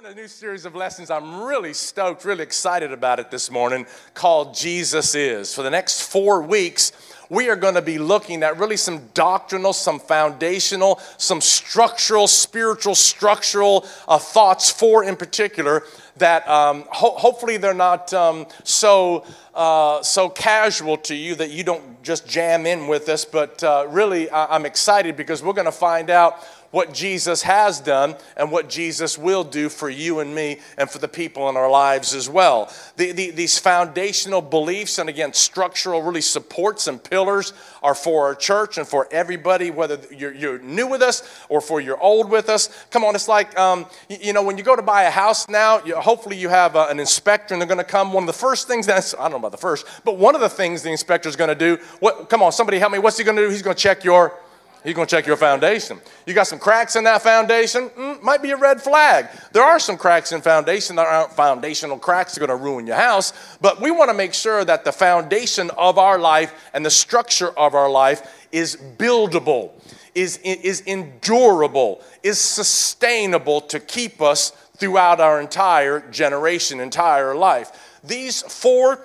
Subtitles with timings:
[0.00, 1.10] We're in a new series of lessons.
[1.10, 5.52] I'm really stoked, really excited about it this morning called Jesus Is.
[5.52, 6.92] For the next four weeks,
[7.30, 12.94] we are going to be looking at really some doctrinal, some foundational, some structural, spiritual,
[12.94, 15.82] structural uh, thoughts for in particular
[16.18, 19.24] that um, ho- hopefully they're not um, so,
[19.54, 23.86] uh, so casual to you that you don't just jam in with us, but uh,
[23.88, 28.52] really I- I'm excited because we're going to find out what Jesus has done and
[28.52, 32.14] what Jesus will do for you and me and for the people in our lives
[32.14, 32.72] as well.
[32.96, 38.34] The, the, these foundational beliefs and again, structural really supports and pillars are for our
[38.34, 42.48] church and for everybody, whether you're, you're new with us or for you're old with
[42.50, 42.68] us.
[42.90, 45.48] Come on, it's like, um, you, you, know, when you go to buy a house
[45.48, 48.12] now, you, hopefully you have a, an inspector and they're going to come.
[48.12, 50.42] One of the first things that's, I don't know about the first, but one of
[50.42, 53.16] the things the inspector is going to do, what, come on, somebody help me, what's
[53.16, 53.50] he going to do?
[53.50, 54.38] He's going to check your
[54.84, 56.00] He's going to check your foundation.
[56.26, 57.88] You got some cracks in that foundation?
[57.90, 59.28] Mm, might be a red flag.
[59.52, 62.86] There are some cracks in foundation that aren't foundational cracks that are going to ruin
[62.86, 66.86] your house, but we want to make sure that the foundation of our life and
[66.86, 69.72] the structure of our life is buildable,
[70.14, 77.98] is, is endurable, is sustainable to keep us throughout our entire generation, entire life.
[78.04, 79.00] These four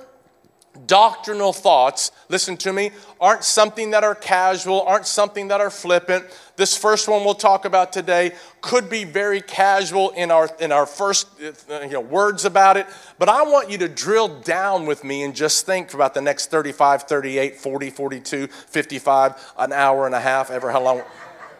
[0.87, 6.25] doctrinal thoughts, listen to me, aren't something that are casual, aren't something that are flippant.
[6.55, 10.85] This first one we'll talk about today could be very casual in our in our
[10.85, 12.87] first uh, you know, words about it,
[13.19, 16.21] but I want you to drill down with me and just think for about the
[16.21, 21.01] next 35, 38, 40, 42, 55, an hour and a half, ever how long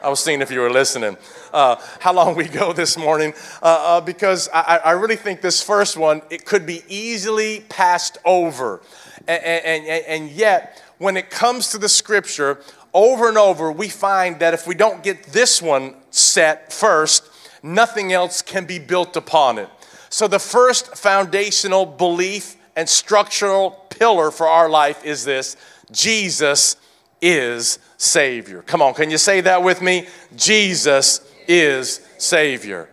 [0.03, 1.15] I was seeing if you were listening.
[1.53, 3.33] Uh, how long we go this morning?
[3.61, 3.65] Uh,
[3.97, 8.81] uh, because I, I, really think this first one it could be easily passed over,
[9.29, 12.59] and, and, and yet when it comes to the scripture,
[12.93, 17.23] over and over we find that if we don't get this one set first,
[17.63, 19.69] nothing else can be built upon it.
[20.09, 25.55] So the first foundational belief and structural pillar for our life is this:
[25.91, 26.75] Jesus
[27.23, 28.61] is Savior.
[28.63, 30.07] Come on, can you say that with me?
[30.35, 32.89] Jesus is Savior.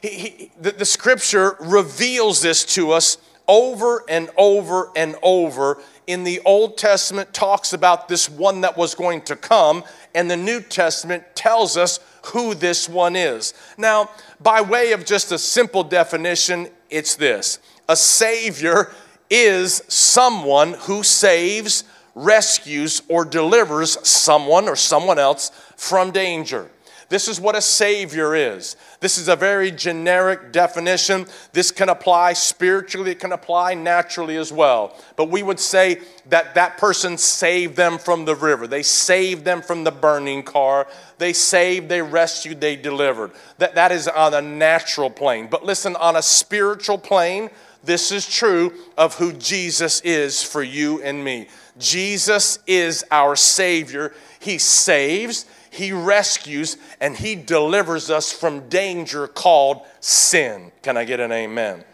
[0.00, 5.82] He, he, the, the scripture reveals this to us over and over and over.
[6.06, 9.84] In the Old Testament, talks about this one that was going to come,
[10.14, 13.52] and the New Testament tells us who this one is.
[13.76, 18.92] Now, by way of just a simple definition, it's this a Savior
[19.28, 21.84] is someone who saves
[22.14, 26.70] rescues or delivers someone or someone else from danger.
[27.08, 28.76] This is what a savior is.
[29.00, 31.26] This is a very generic definition.
[31.52, 34.96] This can apply spiritually, it can apply naturally as well.
[35.16, 38.66] But we would say that that person saved them from the river.
[38.66, 40.86] They saved them from the burning car.
[41.18, 43.32] They saved, they rescued, they delivered.
[43.58, 45.48] That, that is on a natural plane.
[45.50, 47.50] But listen, on a spiritual plane,
[47.84, 51.48] this is true of who Jesus is for you and me.
[51.78, 54.12] Jesus is our Savior.
[54.38, 60.72] He saves, He rescues, and He delivers us from danger called sin.
[60.82, 61.84] Can I get an amen?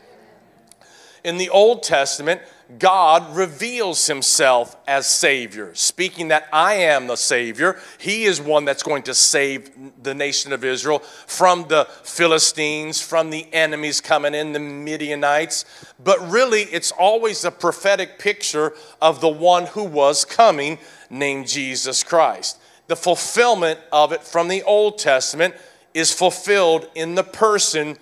[1.25, 2.41] In the Old Testament,
[2.79, 7.81] God reveals himself as Savior, speaking that I am the Savior.
[7.99, 9.71] He is one that's going to save
[10.03, 15.65] the nation of Israel from the Philistines, from the enemies coming in, the Midianites.
[16.03, 18.73] But really, it's always a prophetic picture
[19.03, 20.79] of the one who was coming,
[21.11, 22.61] named Jesus Christ.
[22.87, 25.55] The fulfillment of it from the Old Testament
[25.93, 27.97] is fulfilled in the person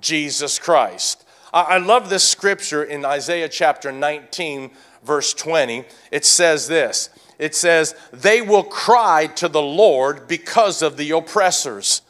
[0.00, 1.24] Jesus Christ.
[1.52, 4.70] I love this scripture in Isaiah chapter 19,
[5.02, 5.84] verse 20.
[6.12, 12.02] It says this It says, They will cry to the Lord because of the oppressors,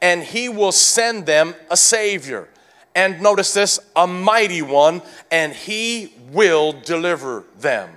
[0.00, 2.48] and he will send them a Savior.
[2.94, 7.88] And notice this, a mighty one, and he will deliver them.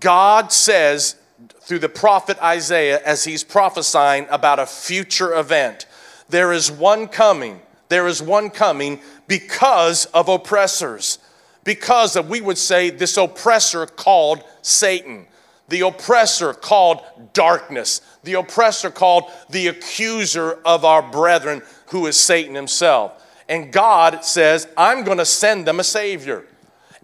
[0.00, 1.14] God says
[1.60, 5.86] through the prophet Isaiah, as he's prophesying about a future event,
[6.28, 7.60] there is one coming.
[7.90, 11.18] There is one coming because of oppressors,
[11.64, 15.26] because of, we would say, this oppressor called Satan,
[15.68, 17.02] the oppressor called
[17.32, 23.20] darkness, the oppressor called the accuser of our brethren, who is Satan himself.
[23.48, 26.46] And God says, I'm going to send them a Savior.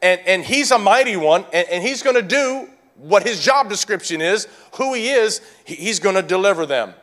[0.01, 3.69] And, and He's a mighty one, and, and He's going to do what His job
[3.69, 6.95] description is, who He is, He's going to deliver them.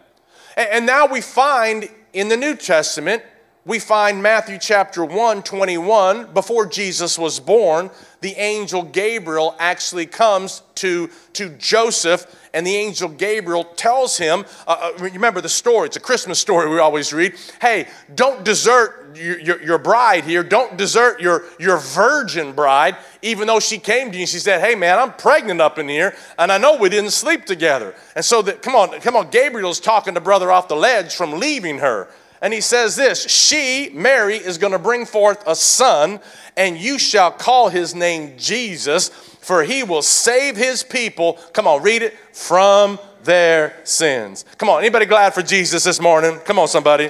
[0.55, 3.23] And, and now we find in the New Testament
[3.65, 7.89] we find Matthew chapter 1, 21, before Jesus was born,
[8.19, 14.91] the angel Gabriel actually comes to, to Joseph, and the angel Gabriel tells him, uh,
[14.97, 17.35] uh remember the story, it's a Christmas story we always read.
[17.61, 23.47] Hey, don't desert your, your, your, bride here, don't desert your, your virgin bride, even
[23.47, 26.15] though she came to you and she said, Hey man, I'm pregnant up in here,
[26.37, 27.95] and I know we didn't sleep together.
[28.15, 31.39] And so that, come on, come on, Gabriel's talking to brother off the ledge from
[31.39, 32.09] leaving her
[32.43, 36.19] and he says this She, Mary, is going to bring forth a son,
[36.55, 41.39] and you shall call his name Jesus, for he will save his people.
[41.53, 44.43] Come on, read it from their sins.
[44.57, 46.37] Come on, anybody glad for Jesus this morning?
[46.39, 47.09] Come on, somebody.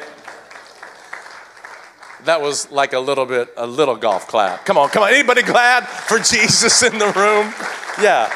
[2.25, 4.65] That was like a little bit, a little golf clap.
[4.65, 5.09] Come on, come on.
[5.09, 7.51] Anybody glad for Jesus in the room?
[7.99, 8.31] Yeah.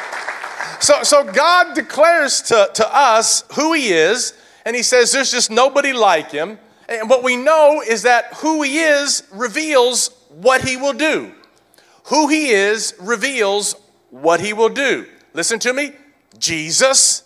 [0.80, 4.34] So, so God declares to, to us who He is,
[4.64, 6.58] and He says there's just nobody like Him.
[6.88, 11.32] And what we know is that who he is reveals what he will do.
[12.04, 13.74] Who he is reveals
[14.10, 15.06] what he will do.
[15.34, 15.92] Listen to me.
[16.38, 17.24] Jesus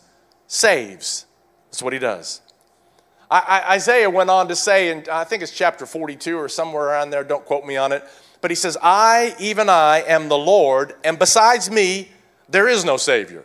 [0.48, 1.26] saves.
[1.70, 2.40] That's what he does.
[3.30, 6.84] I, I, Isaiah went on to say, and I think it's chapter 42 or somewhere
[6.84, 8.04] around there, don't quote me on it,
[8.40, 12.10] but he says, I, even I, am the Lord, and besides me,
[12.48, 13.44] there is no Savior.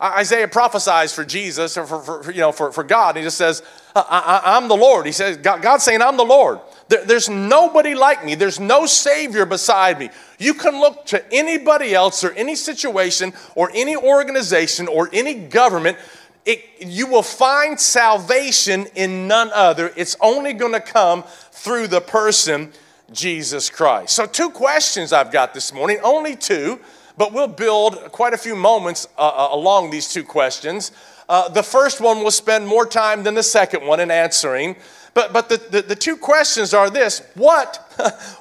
[0.00, 3.16] Isaiah prophesies for Jesus or for, for, you know, for, for God.
[3.16, 3.62] He just says,
[3.94, 5.06] uh, I, am the Lord.
[5.06, 6.60] He says, God, God's saying, I'm the Lord.
[6.88, 8.34] There, there's nobody like me.
[8.34, 10.10] There's no Savior beside me.
[10.38, 15.96] You can look to anybody else or any situation or any organization or any government.
[16.44, 19.92] It, you will find salvation in none other.
[19.96, 22.70] It's only going to come through the person,
[23.12, 24.14] Jesus Christ.
[24.14, 26.80] So, two questions I've got this morning, only two.
[27.16, 30.92] But we'll build quite a few moments uh, uh, along these two questions.
[31.28, 34.76] Uh, the first one will spend more time than the second one in answering.
[35.14, 37.76] But, but the, the, the two questions are this what,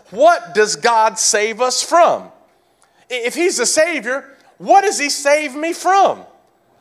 [0.11, 2.31] what does God save us from?
[3.09, 6.23] If He's a Savior, what does He save me from?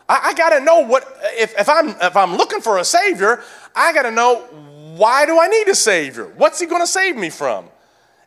[0.09, 1.07] I, I got to know what,
[1.39, 3.43] if, if, I'm, if I'm looking for a Savior,
[3.75, 4.41] I got to know
[4.97, 6.27] why do I need a Savior?
[6.37, 7.67] What's He to save me from?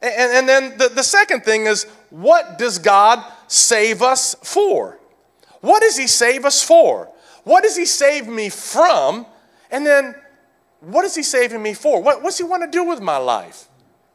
[0.01, 5.00] And, and then the, the second thing is, what does God save us for?
[5.62, 7.09] What does He save us for?
[7.44, 9.25] What does He save me from?
[9.71, 10.15] And then,
[10.81, 12.01] what is He saving me for?
[12.01, 13.68] What, what's He want to do with my life?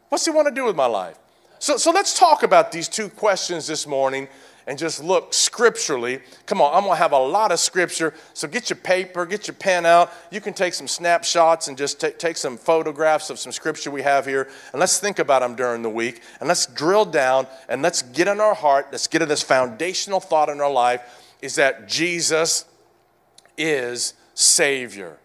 [0.09, 1.19] What's He want to do with my life?
[1.59, 4.29] So, so let's talk about these two questions this morning
[4.67, 6.20] and just look scripturally.
[6.47, 8.14] Come on, I'm gonna have a lot of scripture.
[8.35, 10.12] So get your paper, get your pen out.
[10.31, 14.03] You can take some snapshots and just take, take some photographs of some scripture we
[14.03, 14.49] have here.
[14.73, 16.23] And let's think about them during the week.
[16.41, 20.20] And let's drill down and let's get in our heart, let's get in this foundational
[20.20, 21.03] thought in our life
[21.41, 22.65] is that Jesus
[23.58, 25.19] is Savior.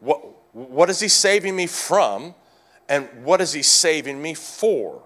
[0.00, 0.22] What,
[0.54, 2.34] what is He saving me from?
[2.88, 5.02] And what is He saving me for?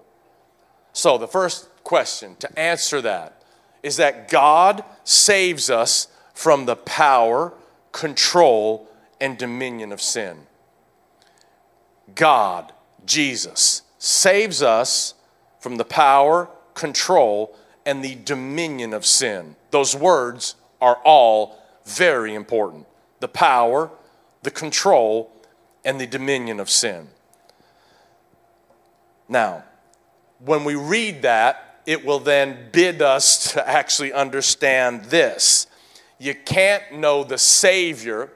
[0.91, 3.38] So, the first question to answer that
[3.83, 7.53] is that God saves us from the power,
[7.91, 8.87] control,
[9.19, 10.37] and dominion of sin.
[12.15, 12.71] God,
[13.05, 15.13] Jesus, saves us
[15.59, 17.55] from the power, control,
[17.85, 19.55] and the dominion of sin.
[19.71, 22.85] Those words are all very important
[23.19, 23.91] the power,
[24.43, 25.29] the control,
[25.83, 27.09] and the dominion of sin.
[29.27, 29.63] Now,
[30.39, 35.67] when we read that, it will then bid us to actually understand this.
[36.17, 38.31] You can't know the Savior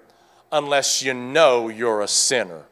[0.51, 2.63] unless you know you're a sinner.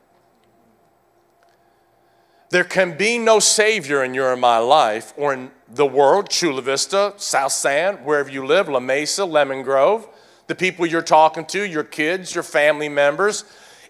[2.50, 7.14] There can be no Savior in your my life or in the world, Chula Vista,
[7.16, 10.08] South San, wherever you live, La Mesa, Lemon Grove,
[10.48, 13.46] the people you're talking to, your kids, your family members.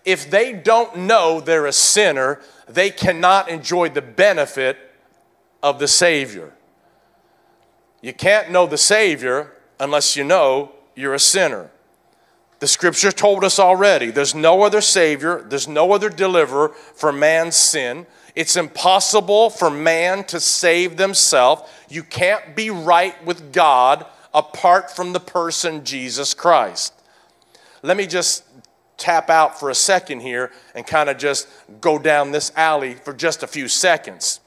[0.05, 4.77] If they don't know they're a sinner, they cannot enjoy the benefit
[5.63, 6.53] of the Savior.
[8.01, 11.69] You can't know the Savior unless you know you're a sinner.
[12.59, 17.55] The scripture told us already there's no other Savior, there's no other deliverer for man's
[17.55, 18.05] sin.
[18.35, 21.63] It's impossible for man to save themselves.
[21.89, 26.93] You can't be right with God apart from the person Jesus Christ.
[27.81, 28.43] Let me just
[28.97, 31.47] tap out for a second here and kind of just
[31.81, 34.39] go down this alley for just a few seconds.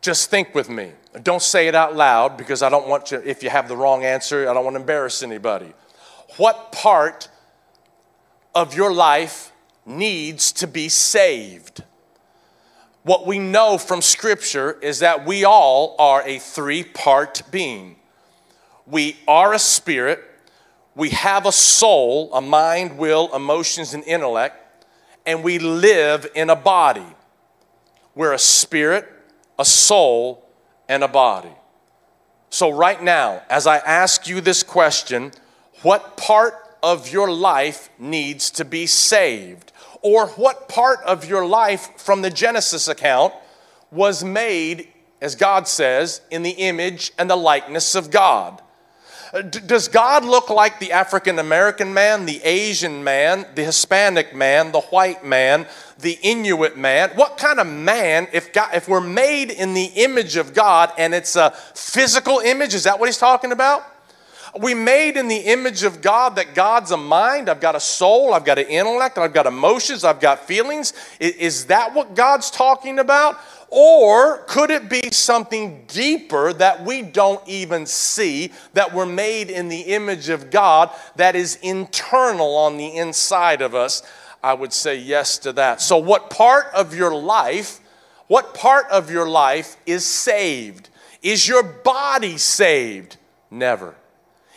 [0.00, 0.92] Just think with me.
[1.22, 4.04] Don't say it out loud because I don't want you, if you have the wrong
[4.04, 5.72] answer, I don't want to embarrass anybody.
[6.36, 7.28] What part
[8.54, 9.52] of your life
[9.84, 11.82] needs to be saved?
[13.02, 17.96] What we know from Scripture is that we all are a three part being.
[18.86, 20.22] We are a spirit,
[20.94, 24.56] we have a soul, a mind, will, emotions, and intellect,
[25.26, 27.06] and we live in a body.
[28.14, 29.08] we're a spirit,
[29.58, 30.49] a soul,
[30.90, 31.54] and a body.
[32.50, 35.30] So, right now, as I ask you this question,
[35.82, 39.72] what part of your life needs to be saved?
[40.02, 43.32] Or what part of your life from the Genesis account
[43.92, 44.88] was made,
[45.20, 48.60] as God says, in the image and the likeness of God?
[49.32, 54.72] Uh, does God look like the African American man, the Asian man, the Hispanic man,
[54.72, 55.66] the white man,
[56.00, 57.10] the Inuit man?
[57.14, 61.14] What kind of man, if, God, if we're made in the image of God and
[61.14, 63.84] it's a physical image, is that what he's talking about?
[64.60, 68.34] We made in the image of God that God's a mind, I've got a soul,
[68.34, 70.92] I've got an intellect, I've got emotions, I've got feelings.
[71.20, 73.38] Is that what God's talking about?
[73.70, 79.68] Or could it be something deeper that we don't even see, that we're made in
[79.68, 84.02] the image of God, that is internal on the inside of us?
[84.42, 85.80] I would say yes to that.
[85.80, 87.80] So, what part of your life,
[88.26, 90.88] what part of your life is saved?
[91.22, 93.18] Is your body saved?
[93.50, 93.94] Never.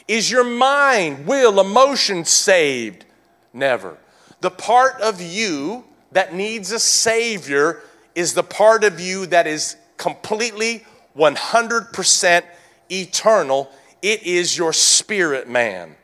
[0.07, 3.05] Is your mind, will, emotion saved?
[3.53, 3.97] Never.
[4.41, 7.81] The part of you that needs a Savior
[8.15, 10.85] is the part of you that is completely
[11.17, 12.43] 100%
[12.91, 13.71] eternal.
[14.01, 15.95] It is your spirit man.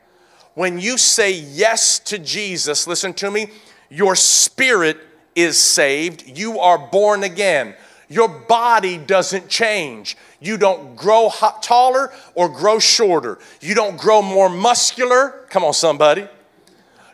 [0.54, 3.51] When you say yes to Jesus, listen to me,
[3.89, 4.98] your spirit
[5.36, 6.38] is saved.
[6.38, 7.75] You are born again.
[8.10, 10.18] Your body doesn't change.
[10.39, 13.38] You don't grow taller or grow shorter.
[13.62, 15.46] You don't grow more muscular.
[15.50, 16.28] Come on, somebody.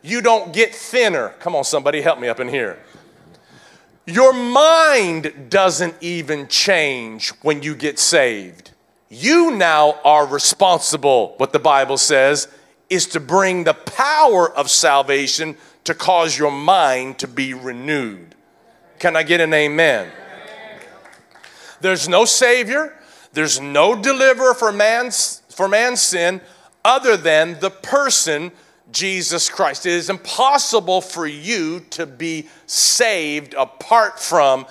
[0.01, 1.29] You don't get thinner.
[1.39, 2.79] Come on, somebody, help me up in here.
[4.05, 8.71] Your mind doesn't even change when you get saved.
[9.09, 12.47] You now are responsible, what the Bible says,
[12.89, 18.35] is to bring the power of salvation to cause your mind to be renewed.
[18.99, 20.11] Can I get an amen?
[21.81, 22.95] There's no Savior,
[23.33, 26.41] there's no deliverer for man's, for man's sin
[26.83, 28.51] other than the person
[28.95, 29.85] Jesus Christ.
[29.85, 34.65] It is impossible for you to be saved apart from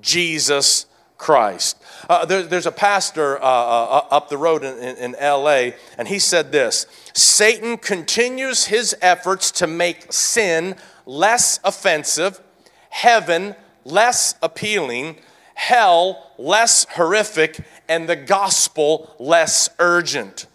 [0.00, 1.80] Jesus Christ.
[2.08, 6.08] Uh, there, there's a pastor uh, uh, up the road in, in, in LA, and
[6.08, 10.74] he said this Satan continues his efforts to make sin
[11.06, 12.40] less offensive,
[12.90, 13.54] heaven
[13.84, 15.18] less appealing,
[15.54, 20.46] hell less horrific, and the gospel less urgent.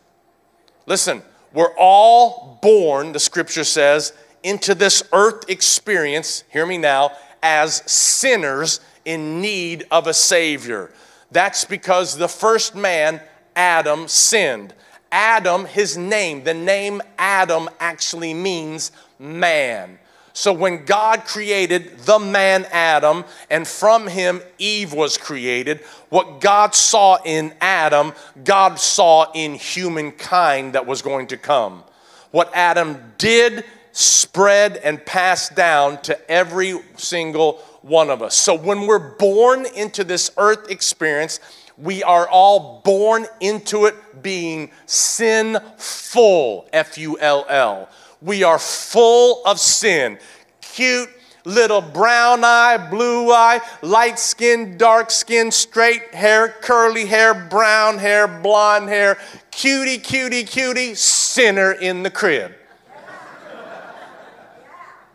[0.85, 7.83] Listen, we're all born, the scripture says, into this earth experience, hear me now, as
[7.91, 10.91] sinners in need of a Savior.
[11.31, 13.21] That's because the first man,
[13.55, 14.73] Adam, sinned.
[15.11, 19.99] Adam, his name, the name Adam actually means man.
[20.35, 26.73] So when God created the man Adam, and from him Eve was created, what God
[26.73, 28.13] saw in Adam,
[28.43, 31.83] God saw in humankind that was going to come.
[32.31, 38.35] What Adam did, spread, and passed down to every single one of us.
[38.35, 41.39] So when we're born into this earth experience,
[41.77, 47.89] we are all born into it being sinful, F U L L.
[48.23, 50.17] We are full of sin.
[50.61, 51.09] Cute,
[51.43, 58.27] little brown eye, blue eye, light skin, dark skin, straight hair, curly hair, brown hair,
[58.29, 59.17] blonde hair,
[59.51, 62.53] cutie, cutie, cutie, sinner in the crib.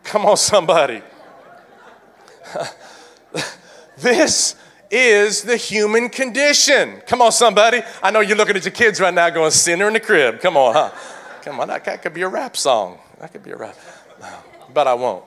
[0.03, 1.01] Come on, somebody.
[3.97, 4.55] this
[4.91, 7.01] is the human condition.
[7.07, 7.81] Come on, somebody.
[8.03, 10.41] I know you're looking at your kids right now going, sinner in the crib.
[10.41, 10.91] Come on, huh?
[11.49, 12.99] Come on, that, that could be a rap song.
[13.19, 13.75] That could be a rap.
[14.71, 15.25] But I won't.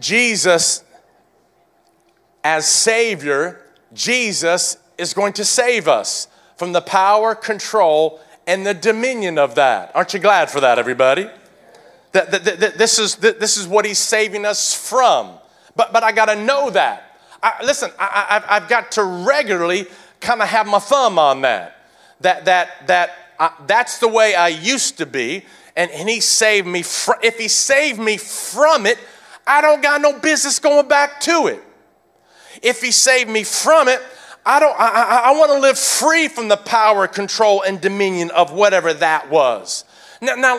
[0.00, 0.82] Jesus,
[2.42, 3.60] as Savior,
[3.92, 9.94] Jesus is going to save us from the power, control, and the dominion of that.
[9.94, 11.28] Aren't you glad for that, everybody?
[12.12, 15.32] That, that, that, this, is, this is what He's saving us from.
[15.76, 17.18] But, but I got to know that.
[17.42, 19.88] I, listen, I, I, I've got to regularly
[20.20, 21.72] kind of have my thumb on that.
[22.20, 25.44] That, that, that uh, that's the way I used to be.
[25.76, 26.82] And, and he saved me.
[26.82, 28.98] Fr- if he saved me from it,
[29.46, 31.60] I don't got no business going back to it.
[32.62, 34.00] If he saved me from it,
[34.46, 38.30] I don't I, I, I want to live free from the power, control, and dominion
[38.30, 39.84] of whatever that was.
[40.22, 40.56] Now, now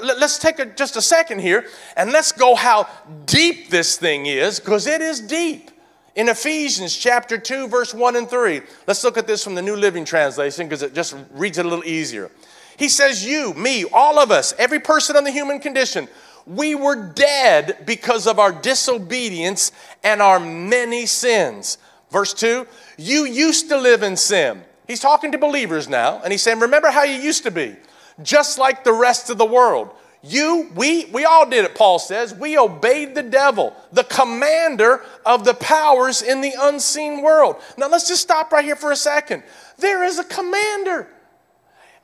[0.00, 2.88] let's take a, just a second here and let's go how
[3.26, 5.71] deep this thing is, because it is deep.
[6.14, 9.76] In Ephesians chapter 2, verse 1 and 3, let's look at this from the New
[9.76, 12.30] Living Translation because it just reads it a little easier.
[12.76, 16.08] He says, You, me, all of us, every person on the human condition,
[16.44, 21.78] We were dead because of our disobedience and our many sins.
[22.10, 22.66] Verse 2
[22.98, 24.62] You used to live in sin.
[24.86, 27.76] He's talking to believers now, and he's saying, Remember how you used to be,
[28.22, 29.90] just like the rest of the world.
[30.24, 32.32] You, we, we all did it, Paul says.
[32.32, 37.56] We obeyed the devil, the commander of the powers in the unseen world.
[37.76, 39.42] Now let's just stop right here for a second.
[39.78, 41.08] There is a commander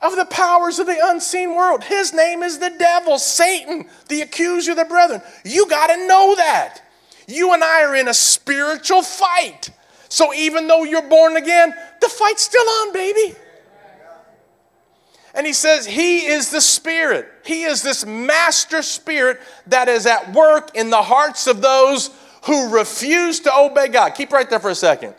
[0.01, 1.83] of the powers of the unseen world.
[1.83, 5.21] His name is the devil, Satan, the accuser of the brethren.
[5.45, 6.81] You got to know that.
[7.27, 9.69] You and I are in a spiritual fight.
[10.09, 13.35] So even though you're born again, the fight's still on, baby.
[15.33, 17.29] And he says, He is the Spirit.
[17.49, 22.11] He is this master spirit that is at work in the hearts of those
[22.43, 24.11] who refuse to obey God.
[24.11, 25.15] Keep right there for a second.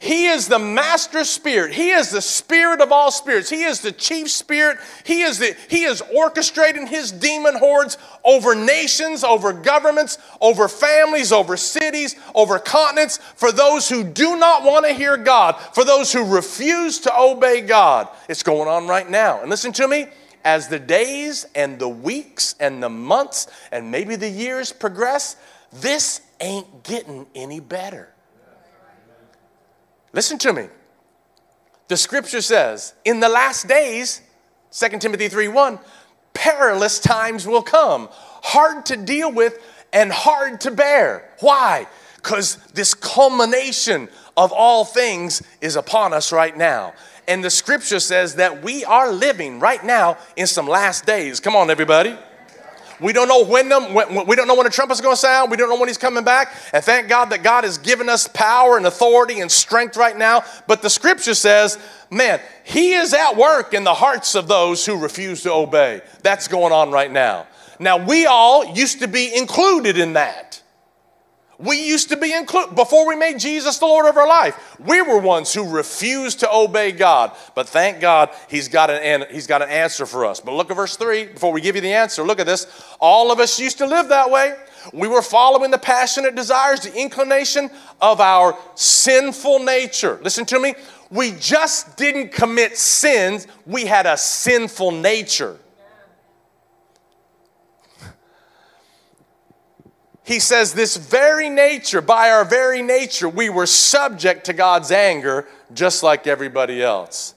[0.00, 1.74] He is the master spirit.
[1.74, 3.50] He is the spirit of all spirits.
[3.50, 4.78] He is the chief spirit.
[5.04, 11.32] He is the he is orchestrating his demon hordes over nations, over governments, over families,
[11.32, 16.14] over cities, over continents for those who do not want to hear God, for those
[16.14, 18.08] who refuse to obey God.
[18.26, 19.42] It's going on right now.
[19.42, 20.06] And listen to me,
[20.44, 25.36] as the days and the weeks and the months and maybe the years progress,
[25.72, 28.10] this ain't getting any better.
[30.12, 30.68] Listen to me.
[31.88, 34.20] The scripture says, in the last days,
[34.70, 35.78] 2 Timothy 3 1,
[36.32, 39.58] perilous times will come, hard to deal with
[39.92, 41.30] and hard to bear.
[41.40, 41.86] Why?
[42.16, 46.94] Because this culmination of all things is upon us right now.
[47.26, 51.40] And the scripture says that we are living right now in some last days.
[51.40, 52.16] Come on, everybody.
[53.00, 53.92] We don't know when them,
[54.26, 55.50] we don't know when the trumpet's going to sound.
[55.50, 56.54] We don't know when he's coming back.
[56.72, 60.44] And thank God that God has given us power and authority and strength right now.
[60.66, 61.78] But the scripture says,
[62.10, 66.02] man, he is at work in the hearts of those who refuse to obey.
[66.22, 67.46] That's going on right now.
[67.80, 70.62] Now, we all used to be included in that.
[71.58, 74.76] We used to be included before we made Jesus the Lord of our life.
[74.80, 77.32] We were ones who refused to obey God.
[77.54, 80.40] But thank God he's got an he's got an answer for us.
[80.40, 82.24] But look at verse 3 before we give you the answer.
[82.24, 82.66] Look at this.
[83.00, 84.54] All of us used to live that way.
[84.92, 87.70] We were following the passionate desires, the inclination
[88.00, 90.18] of our sinful nature.
[90.22, 90.74] Listen to me.
[91.10, 95.58] We just didn't commit sins, we had a sinful nature.
[100.24, 105.46] He says, This very nature, by our very nature, we were subject to God's anger
[105.72, 107.34] just like everybody else.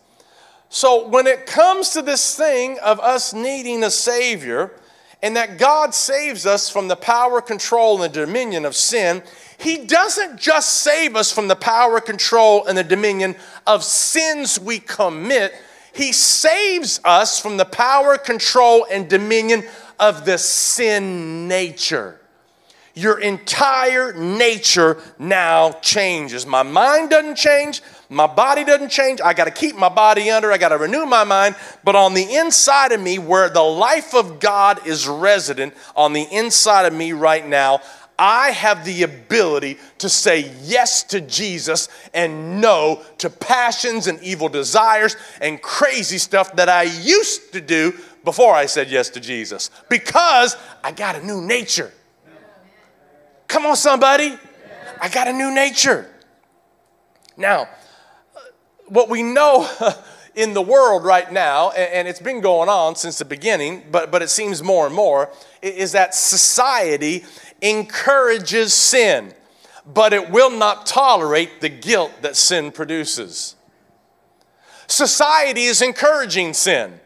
[0.69, 4.71] So when it comes to this thing of us needing a Savior,
[5.21, 9.21] and that God saves us from the power, control, and the dominion of sin,
[9.57, 14.79] He doesn't just save us from the power, control, and the dominion of sins we
[14.79, 15.53] commit,
[15.93, 19.65] He saves us from the power, control, and dominion
[19.99, 22.21] of the sin nature
[22.97, 26.45] your entire nature now changes.
[26.45, 29.21] My mind doesn't change, my body doesn't change.
[29.21, 31.55] I got to keep my body under, I got to renew my mind.
[31.83, 36.27] But on the inside of me, where the life of God is resident, on the
[36.31, 37.81] inside of me right now,
[38.19, 44.49] I have the ability to say yes to Jesus and no to passions and evil
[44.49, 49.69] desires and crazy stuff that I used to do before I said yes to Jesus
[49.87, 51.91] because I got a new nature.
[53.47, 54.37] Come on, somebody.
[54.99, 56.09] I got a new nature.
[57.35, 57.69] Now,
[58.87, 59.69] what we know
[60.35, 64.21] in the world right now, and it's been going on since the beginning, but, but
[64.21, 65.31] it seems more and more,
[65.61, 67.25] is that society
[67.61, 69.33] encourages sin,
[69.85, 73.55] but it will not tolerate the guilt that sin produces.
[74.87, 76.99] Society is encouraging sin,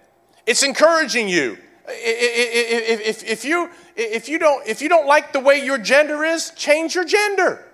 [0.46, 1.58] it's encouraging you.
[1.88, 6.24] If, if, if, you if you don't if you don't like the way your gender
[6.24, 7.66] is, change your gender.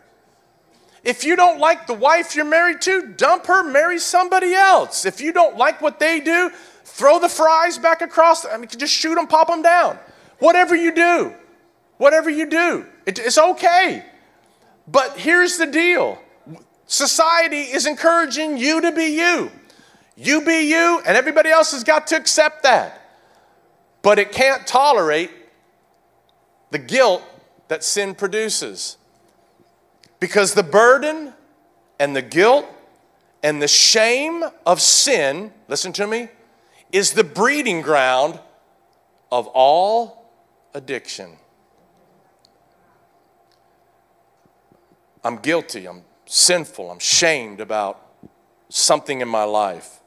[1.04, 5.06] If you don't like the wife you're married to, dump her, marry somebody else.
[5.06, 6.52] If you don't like what they do,
[6.84, 9.98] throw the fries back across, I mean, just shoot them, pop them down.
[10.40, 11.34] Whatever you do,
[11.98, 14.04] whatever you do, it, it's okay.
[14.88, 16.20] But here's the deal
[16.88, 19.52] society is encouraging you to be you.
[20.16, 23.02] You be you, and everybody else has got to accept that.
[24.02, 25.30] But it can't tolerate
[26.72, 27.24] the guilt
[27.68, 28.98] that sin produces.
[30.20, 31.34] Because the burden
[32.00, 32.66] and the guilt
[33.44, 36.30] and the shame of sin, listen to me,
[36.92, 38.40] is the breeding ground
[39.32, 40.32] of all
[40.74, 41.38] addiction.
[45.24, 48.02] I'm guilty, I'm sinful, I'm shamed about
[48.70, 50.00] something in my life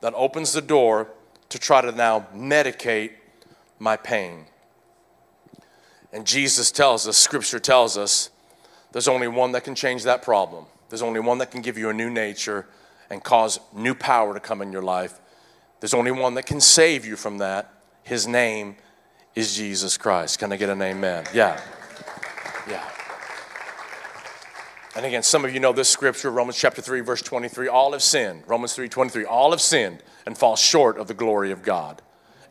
[0.00, 1.08] that opens the door
[1.48, 3.12] to try to now medicate
[3.78, 4.46] my pain.
[6.12, 8.30] And Jesus tells us, Scripture tells us,
[8.92, 10.64] there's only one that can change that problem.
[10.88, 12.66] There's only one that can give you a new nature
[13.10, 15.20] and cause new power to come in your life.
[15.80, 17.72] There's only one that can save you from that.
[18.02, 18.76] His name
[19.34, 20.38] is Jesus Christ.
[20.38, 21.26] Can I get an amen?
[21.34, 21.60] Yeah.
[22.68, 22.82] Yeah.
[24.96, 27.68] And again, some of you know this scripture, Romans chapter 3, verse 23.
[27.68, 28.42] All have sinned.
[28.46, 29.24] Romans 3, 23.
[29.24, 32.02] All have sinned and fall short of the glory of God.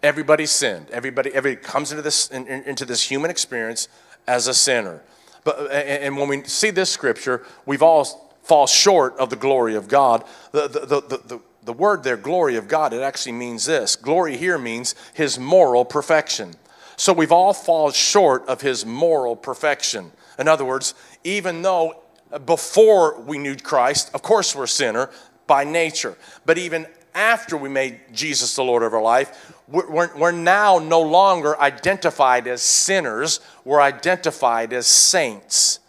[0.07, 0.89] Everybody sinned.
[0.89, 3.89] Everybody, everybody comes into this, in, into this human experience
[4.25, 5.01] as a sinner.
[5.43, 8.05] But, and when we see this scripture, we've all
[8.41, 10.23] fall short of the glory of God.
[10.53, 13.97] The, the, the, the, the word there, glory of God, it actually means this.
[13.97, 16.53] Glory here means his moral perfection.
[16.95, 20.13] So we've all fallen short of his moral perfection.
[20.39, 20.93] In other words,
[21.25, 25.09] even though uh, before we knew Christ, of course we're a sinner
[25.47, 30.31] by nature, but even after we made Jesus the Lord of our life, we're, we're
[30.31, 35.79] now no longer identified as sinners, we're identified as saints.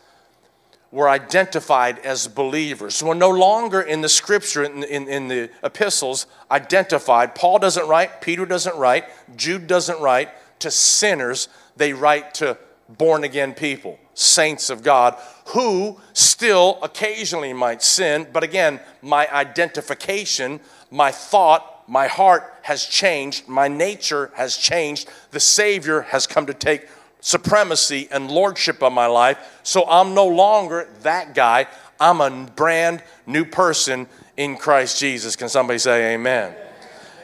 [0.90, 3.02] We're identified as believers.
[3.02, 7.34] We're no longer in the scripture, in, in, in the epistles, identified.
[7.34, 9.04] Paul doesn't write, Peter doesn't write,
[9.36, 12.56] Jude doesn't write to sinners, they write to
[12.88, 15.14] born again people, saints of God,
[15.48, 18.26] who still occasionally might sin.
[18.32, 20.58] But again, my identification,
[20.90, 25.08] my thought, my heart has changed, my nature has changed.
[25.30, 26.86] The Savior has come to take
[27.20, 29.60] supremacy and lordship of my life.
[29.62, 31.66] So I'm no longer that guy.
[31.98, 35.34] I'm a brand new person in Christ Jesus.
[35.34, 36.54] Can somebody say amen?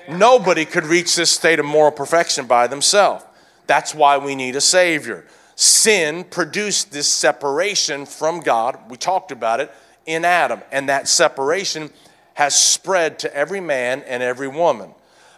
[0.08, 0.18] amen?
[0.18, 3.24] Nobody could reach this state of moral perfection by themselves.
[3.66, 5.24] That's why we need a Savior
[5.56, 8.78] sin produced this separation from God.
[8.88, 9.72] We talked about it
[10.06, 11.90] in Adam, and that separation
[12.34, 14.90] has spread to every man and every woman.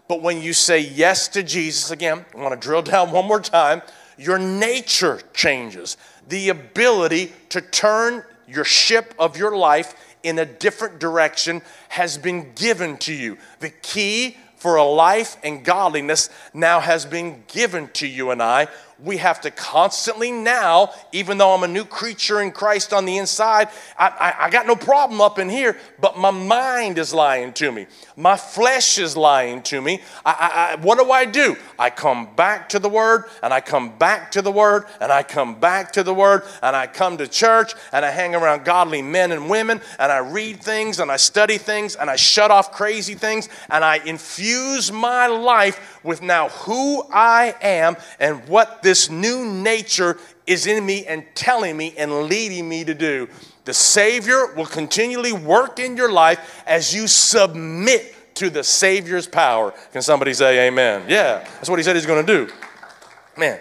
[0.08, 3.40] But when you say yes to Jesus, again, I want to drill down one more
[3.40, 3.82] time,
[4.18, 5.96] your nature changes.
[6.28, 12.52] The ability to turn your ship of your life in a different direction has been
[12.54, 13.38] given to you.
[13.60, 18.68] The key for a life and godliness now has been given to you and I
[19.04, 23.18] we have to constantly now, even though I'm a new creature in Christ on the
[23.18, 27.52] inside, I, I, I, got no problem up in here, but my mind is lying
[27.54, 27.86] to me.
[28.16, 30.00] My flesh is lying to me.
[30.24, 31.56] I, what do I do?
[31.78, 35.22] I come back to the Word, and I come back to the Word, and I
[35.22, 39.02] come back to the Word, and I come to church, and I hang around godly
[39.02, 42.72] men and women, and I read things, and I study things, and I shut off
[42.72, 49.10] crazy things, and I infuse my life with now who I am and what this
[49.10, 53.28] new nature is in me and telling me and leading me to do.
[53.64, 59.72] The Savior will continually work in your life as you submit to the Savior's power.
[59.92, 61.04] Can somebody say amen?
[61.08, 62.52] Yeah, that's what he said he's going to do.
[63.36, 63.58] Man,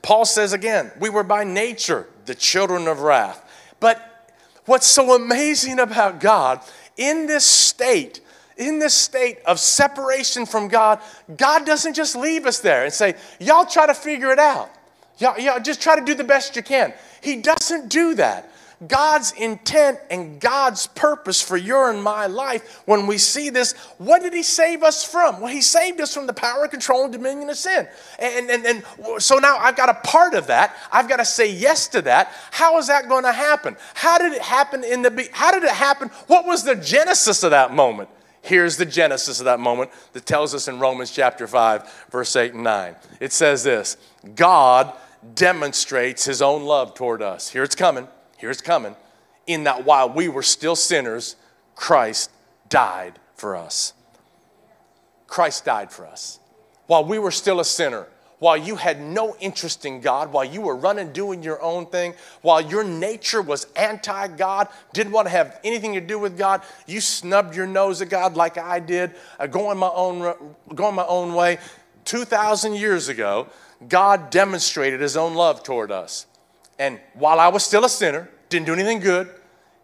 [0.00, 3.44] Paul says again, we were by nature the children of wrath.
[3.80, 4.32] But
[4.66, 6.60] what's so amazing about God,
[6.96, 8.20] in this state,
[8.58, 11.00] in this state of separation from God,
[11.36, 14.70] God doesn't just leave us there and say, Y'all try to figure it out.
[15.18, 16.92] Y'all, y'all just try to do the best you can.
[17.20, 18.52] He doesn't do that.
[18.86, 24.22] God's intent and God's purpose for your and my life, when we see this, what
[24.22, 25.40] did He save us from?
[25.40, 27.88] Well, He saved us from the power, control, and dominion of sin.
[28.20, 30.76] And, and, and so now I've got a part of that.
[30.92, 32.32] I've got to say yes to that.
[32.52, 33.76] How is that going to happen?
[33.94, 36.08] How did it happen in the, how did it happen?
[36.28, 38.08] What was the genesis of that moment?
[38.48, 42.54] Here's the genesis of that moment that tells us in Romans chapter 5, verse 8
[42.54, 42.96] and 9.
[43.20, 43.98] It says this
[44.34, 44.90] God
[45.34, 47.50] demonstrates his own love toward us.
[47.50, 48.08] Here it's coming.
[48.38, 48.96] Here it's coming.
[49.46, 51.36] In that while we were still sinners,
[51.74, 52.30] Christ
[52.70, 53.92] died for us.
[55.26, 56.40] Christ died for us.
[56.86, 58.06] While we were still a sinner,
[58.38, 62.14] while you had no interest in God, while you were running doing your own thing,
[62.42, 66.62] while your nature was anti God, didn't want to have anything to do with God,
[66.86, 70.34] you snubbed your nose at God like I did, uh, going, my own,
[70.74, 71.58] going my own way.
[72.04, 73.48] 2,000 years ago,
[73.88, 76.26] God demonstrated his own love toward us.
[76.78, 79.28] And while I was still a sinner, didn't do anything good,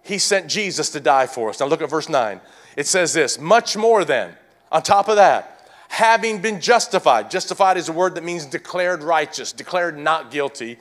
[0.03, 1.61] he sent Jesus to die for us.
[1.61, 2.41] Now look at verse 9.
[2.77, 4.35] It says this much more than,
[4.71, 5.54] on top of that,
[5.95, 7.31] having been justified.
[7.31, 10.77] Justified is a word that means declared righteous, declared not guilty.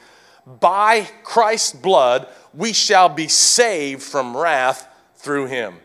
[0.60, 5.76] By Christ's blood, we shall be saved from wrath through him.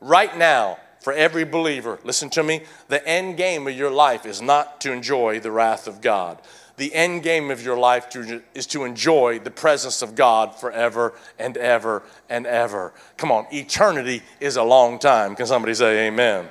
[0.00, 4.40] Right now, for every believer, listen to me, the end game of your life is
[4.40, 6.40] not to enjoy the wrath of God.
[6.76, 11.14] The end game of your life to, is to enjoy the presence of God forever
[11.36, 12.94] and ever and ever.
[13.16, 15.34] Come on, eternity is a long time.
[15.34, 16.48] Can somebody say amen?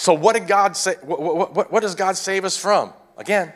[0.00, 0.94] So, what did God say?
[1.02, 2.94] What, what, what, does God save us from?
[3.18, 3.52] Again,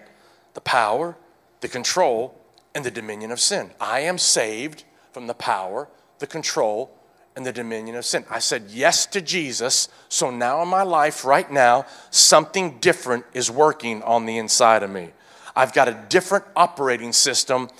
[0.52, 1.16] the power,
[1.62, 2.38] the control,
[2.74, 3.70] and the dominion of sin.
[3.80, 6.94] I am saved from the power, the control,
[7.34, 8.26] and the dominion of sin.
[8.28, 13.50] I said yes to Jesus, so now in my life, right now, something different is
[13.50, 15.12] working on the inside of me.
[15.56, 17.70] I've got a different operating system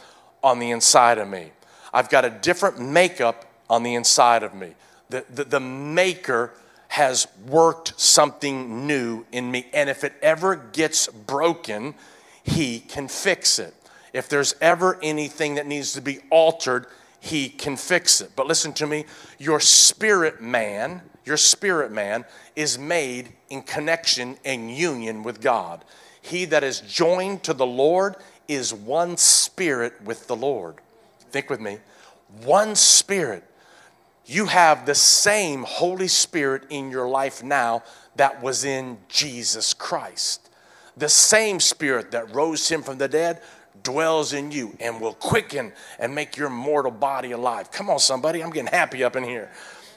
[0.43, 1.51] on the inside of me.
[1.93, 4.73] I've got a different makeup on the inside of me.
[5.11, 6.55] The, the, the maker
[6.89, 11.95] has worked something new in me, and if it ever gets broken,
[12.43, 13.75] he can fix it.
[14.13, 16.87] If there's ever anything that needs to be altered,
[17.19, 18.31] he can fix it.
[18.37, 19.07] But listen to me
[19.39, 25.85] your spirit man, your spirit man is made in connection and union with God.
[26.21, 28.17] He that is joined to the Lord
[28.47, 30.77] is one spirit with the Lord.
[31.31, 31.79] Think with me.
[32.45, 33.43] One spirit.
[34.27, 37.83] You have the same Holy Spirit in your life now
[38.17, 40.49] that was in Jesus Christ.
[40.97, 43.43] The same spirit that rose him from the dead
[43.83, 47.71] dwells in you and will quicken and make your mortal body alive.
[47.71, 49.51] Come on, somebody, I'm getting happy up in here.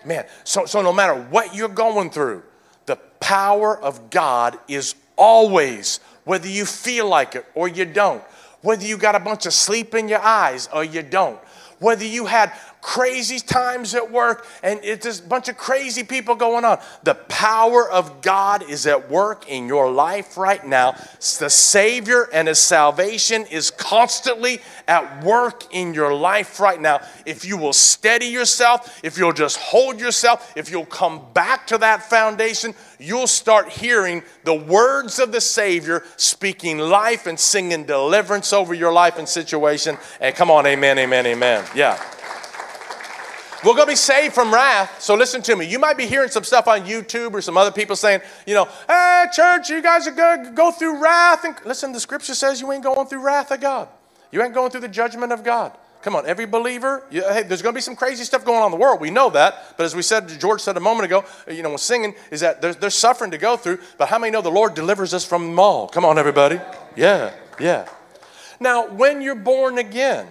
[0.03, 2.43] Man, so, so no matter what you're going through,
[2.85, 8.23] the power of God is always, whether you feel like it or you don't,
[8.61, 11.39] whether you got a bunch of sleep in your eyes or you don't,
[11.79, 16.35] whether you had crazy times at work and it's just a bunch of crazy people
[16.35, 16.79] going on.
[17.03, 20.91] The power of God is at work in your life right now.
[21.39, 27.01] The Savior and His salvation is constantly at work in your life right now.
[27.25, 31.77] If you will steady yourself, if you'll just hold yourself, if you'll come back to
[31.79, 38.53] that foundation, you'll start hearing the words of the Savior speaking life and singing deliverance
[38.53, 39.97] over your life and situation.
[40.21, 41.65] And come on, amen, amen, amen.
[41.75, 42.01] Yeah.
[43.65, 45.01] We're going to be saved from wrath.
[45.01, 45.65] So listen to me.
[45.65, 48.67] You might be hearing some stuff on YouTube or some other people saying, you know,
[48.87, 51.43] hey, church, you guys are going to go through wrath.
[51.43, 53.87] And listen, the scripture says you ain't going through wrath of God.
[54.31, 55.71] You ain't going through the judgment of God.
[56.03, 58.67] Come on, every believer, you, hey, there's going to be some crazy stuff going on
[58.67, 59.01] in the world.
[59.01, 59.75] We know that.
[59.75, 62.61] But as we said, George said a moment ago, you know, when singing, is that
[62.61, 63.79] there's, there's suffering to go through.
[63.97, 65.87] But how many know the Lord delivers us from them all?
[65.87, 66.61] Come on, everybody.
[66.95, 67.89] Yeah, yeah.
[68.59, 70.27] Now, when you're born again,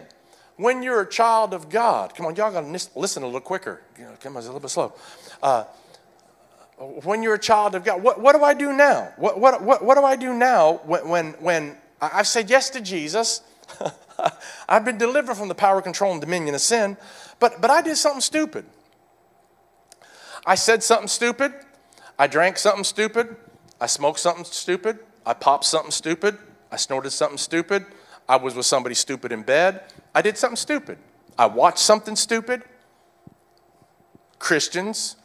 [0.57, 3.83] when you're a child of God, come on, y'all got to listen a little quicker.
[3.99, 4.95] You know, come on, it's a little bit slow.
[5.43, 5.65] Uh,
[6.79, 9.13] when you're a child of God, what, what do I do now?
[9.17, 12.81] What, what, what, what do I do now when, when, when I've said yes to
[12.81, 13.43] Jesus?
[14.69, 16.97] I've been delivered from the power, control, and dominion of sin,
[17.39, 18.65] but, but I did something stupid.
[20.47, 21.53] I said something stupid.
[22.19, 23.37] I drank something stupid.
[23.81, 25.01] I smoked something stupid.
[25.27, 26.39] I popped something stupid.
[26.71, 27.85] I snorted something stupid.
[28.29, 29.83] I was with somebody stupid in bed.
[30.17, 30.97] I did something stupid.
[31.39, 32.63] I watched something stupid.
[34.39, 35.17] Christians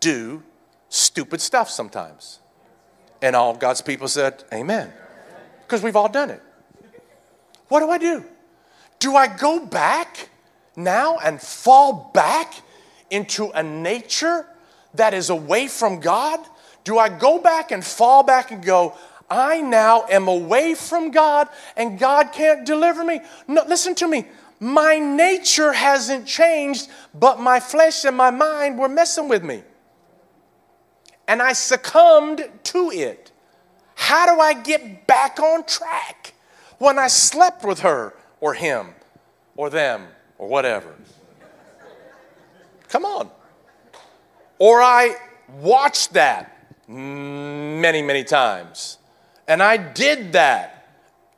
[0.00, 0.42] do
[0.88, 2.38] stupid stuff sometimes.
[3.20, 4.90] And all of God's people said, Amen.
[5.60, 6.42] Because we've all done it.
[7.68, 8.24] What do I do?
[9.00, 10.30] Do I go back
[10.76, 12.54] now and fall back
[13.10, 14.46] into a nature
[14.94, 16.40] that is away from God?
[16.84, 18.96] Do I go back and fall back and go,
[19.30, 23.20] I now am away from God and God can't deliver me.
[23.46, 24.26] No, listen to me.
[24.60, 29.62] My nature hasn't changed, but my flesh and my mind were messing with me.
[31.28, 33.30] And I succumbed to it.
[33.94, 36.32] How do I get back on track
[36.78, 38.94] when I slept with her or him
[39.56, 40.06] or them
[40.38, 40.94] or whatever?
[42.88, 43.30] Come on.
[44.58, 45.16] Or I
[45.60, 48.98] watched that many, many times
[49.48, 50.74] and I did that.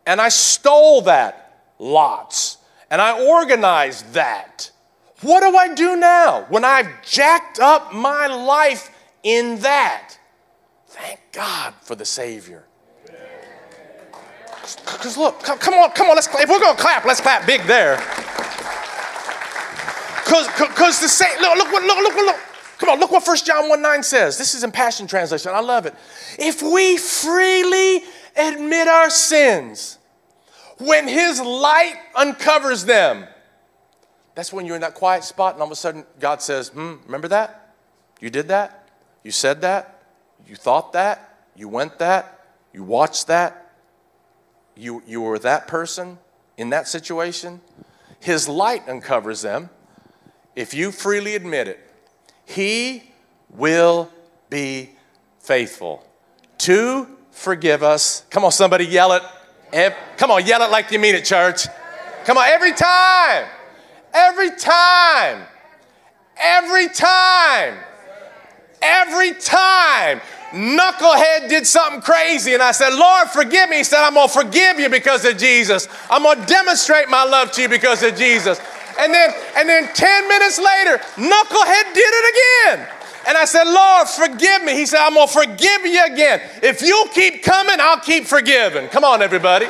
[0.05, 2.59] And I stole that lots.
[2.90, 4.70] And I organized that.
[5.23, 8.90] What do I do now when I've jacked up my life
[9.23, 10.18] in that?
[10.88, 12.64] Thank God for the Savior.
[14.62, 16.42] Because look, come, on, come on, let's clap.
[16.42, 17.96] If we're going to clap, let's clap big there.
[20.25, 22.37] Because the same, look, look, look, look, look,
[22.81, 24.38] Come on, look what 1 John 1 9 says.
[24.38, 25.53] This is in Passion Translation.
[25.55, 25.95] I love it.
[26.38, 28.03] If we freely
[28.35, 29.99] admit our sins,
[30.79, 33.27] when His light uncovers them,
[34.35, 36.95] that's when you're in that quiet spot and all of a sudden God says, Hmm,
[37.05, 37.75] remember that?
[38.19, 38.88] You did that?
[39.25, 40.03] You said that?
[40.47, 41.37] You thought that?
[41.55, 42.47] You went that?
[42.73, 43.75] You watched that?
[44.75, 46.16] You, you were that person
[46.57, 47.61] in that situation?
[48.21, 49.69] His light uncovers them.
[50.57, 51.89] If you freely admit it,
[52.50, 53.02] he
[53.50, 54.10] will
[54.48, 54.90] be
[55.38, 56.04] faithful
[56.58, 58.24] to forgive us.
[58.30, 59.94] Come on, somebody yell it.
[60.16, 61.66] Come on, yell it like you mean it, church.
[62.24, 63.46] Come on, every time.
[64.12, 65.46] Every time.
[66.38, 67.78] Every time.
[68.82, 70.20] Every time
[70.52, 73.78] knucklehead did something crazy and I said, Lord, forgive me.
[73.78, 75.88] He said, I'm going to forgive you because of Jesus.
[76.08, 78.60] I'm going to demonstrate my love to you because of Jesus.
[79.00, 82.88] And then, and then 10 minutes later, knucklehead did it again.
[83.26, 84.74] And I said, Lord, forgive me.
[84.74, 86.40] He said, I'm going to forgive you again.
[86.62, 88.88] If you'll keep coming, I'll keep forgiving.
[88.88, 89.66] Come on, everybody.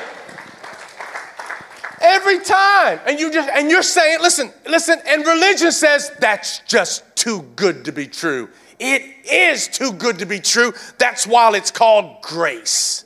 [2.01, 3.01] Every time.
[3.07, 7.85] And you just and you're saying, listen, listen, and religion says that's just too good
[7.85, 8.49] to be true.
[8.79, 10.73] It is too good to be true.
[10.97, 13.05] That's why it's called grace.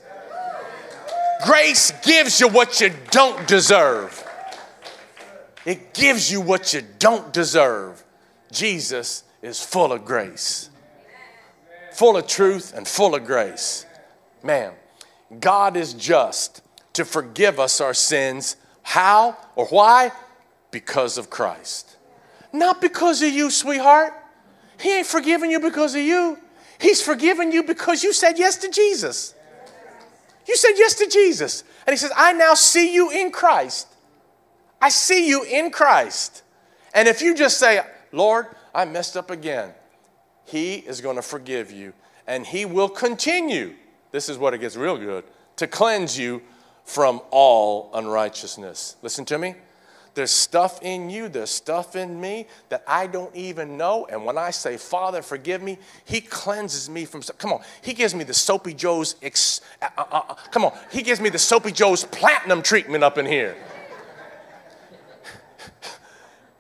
[1.45, 4.24] Grace gives you what you don't deserve.
[5.65, 8.05] It gives you what you don't deserve.
[8.53, 10.71] Jesus is full of grace,
[11.93, 13.87] full of truth, and full of grace.
[14.43, 14.73] Man,
[15.41, 18.57] God is just to forgive us our sins.
[18.83, 20.13] How or why?
[20.71, 21.97] Because of Christ.
[22.53, 24.13] Not because of you, sweetheart.
[24.79, 26.39] He ain't forgiving you because of you.
[26.79, 29.35] He's forgiven you because you said yes to Jesus.
[30.47, 31.65] You said yes to Jesus.
[31.87, 33.89] And He says, I now see you in Christ.
[34.85, 36.43] I see you in Christ.
[36.93, 37.81] And if you just say,
[38.13, 39.71] Lord, I messed up again.
[40.45, 41.95] He is going to forgive you
[42.27, 43.77] and He will continue.
[44.11, 45.25] This is what it gets real good
[45.57, 46.43] to cleanse you
[46.85, 48.97] from all unrighteousness.
[49.01, 49.55] Listen to me.
[50.13, 54.07] There's stuff in you, there's stuff in me that I don't even know.
[54.11, 57.23] And when I say, Father, forgive me, He cleanses me from.
[57.39, 59.17] Come on, He gives me the Soapy Joe's.
[59.23, 63.17] Ex, uh, uh, uh, come on, He gives me the Soapy Joe's platinum treatment up
[63.17, 63.57] in here.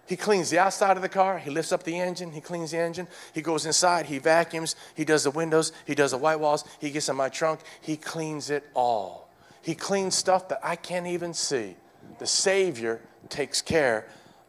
[0.06, 1.38] He cleans the outside of the car.
[1.38, 2.32] He lifts up the engine.
[2.32, 3.08] He cleans the engine.
[3.32, 4.06] He goes inside.
[4.06, 4.76] He vacuums.
[4.94, 5.72] He does the windows.
[5.86, 6.64] He does the white walls.
[6.78, 7.60] He gets in my trunk.
[7.80, 9.30] He cleans it all.
[9.62, 11.76] He cleans stuff that I can't even see.
[12.18, 14.06] The Savior takes care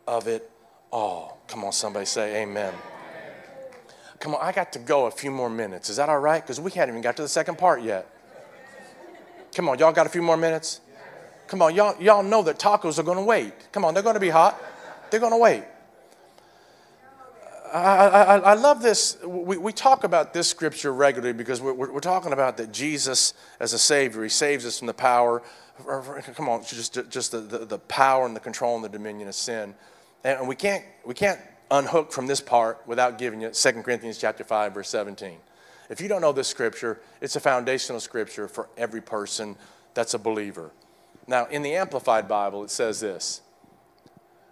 [0.08, 0.52] of it
[0.92, 1.40] all.
[1.48, 2.74] Come on, somebody say amen.
[4.20, 5.90] Come on, I got to go a few more minutes.
[5.90, 6.42] Is that all right?
[6.42, 8.10] Because we hadn't even got to the second part yet.
[9.54, 10.82] Come on, y'all got a few more minutes?
[11.48, 13.54] Come on, y'all, y'all know that tacos are going to wait.
[13.72, 14.62] Come on, they're going to be hot.
[15.10, 15.64] They're going to wait.
[17.74, 19.18] I, I, I, love this.
[19.26, 23.74] We, we talk about this scripture regularly because we're, we're, talking about that Jesus as
[23.74, 25.42] a Savior, He saves us from the power,
[26.36, 29.36] come on, just, just the, the, the power and the control and the dominion of
[29.36, 29.76] sin.
[30.24, 31.40] And we can't, we can't
[31.70, 35.38] unhook from this part without giving you 2 Corinthians chapter 5, verse 17.
[35.90, 39.56] If you don't know this scripture, it's a foundational scripture for every person
[39.94, 40.72] that's a believer.
[41.28, 43.42] Now, in the Amplified Bible, it says this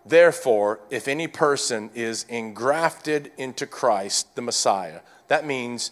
[0.06, 5.92] Therefore, if any person is engrafted into Christ, the Messiah, that means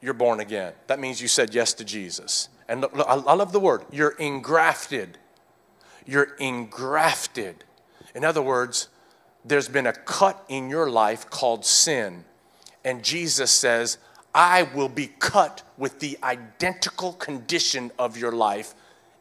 [0.00, 0.72] you're born again.
[0.86, 2.48] That means you said yes to Jesus.
[2.68, 3.84] And look, look, I love the word.
[3.90, 5.18] You're engrafted.
[6.06, 7.64] You're engrafted.
[8.14, 8.88] In other words,
[9.44, 12.24] there's been a cut in your life called sin.
[12.84, 13.98] And Jesus says,
[14.34, 18.74] I will be cut with the identical condition of your life.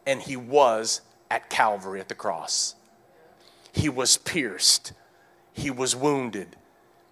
[0.06, 2.76] And he was at Calvary at the cross.
[3.74, 4.94] He was pierced,
[5.52, 6.56] he was wounded,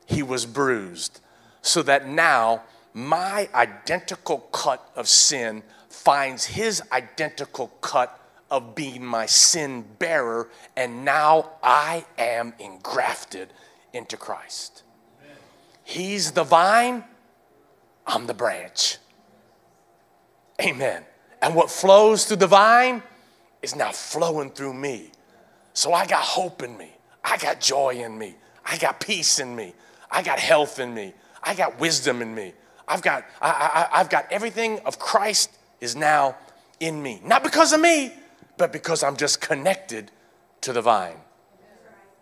[0.06, 1.19] he was bruised,
[1.62, 2.62] so that now
[2.93, 8.17] my identical cut of sin finds his identical cut
[8.52, 13.52] of being my sin bearer, and now I am engrafted
[13.91, 14.84] into Christ.
[15.84, 17.04] He's the vine,
[18.06, 18.97] I'm the branch.
[20.62, 21.06] Amen.
[21.41, 23.02] And what flows through the vine
[23.63, 25.12] is now flowing through me.
[25.73, 26.91] So I got hope in me.
[27.23, 28.36] I got joy in me.
[28.65, 29.73] I got peace in me.
[30.10, 31.13] I got health in me.
[31.43, 32.53] I got wisdom in me.
[32.88, 36.36] I've got, I, I, I've got everything of Christ is now
[36.79, 37.21] in me.
[37.23, 38.13] Not because of me,
[38.57, 40.12] but because I'm just connected
[40.62, 41.17] to the vine.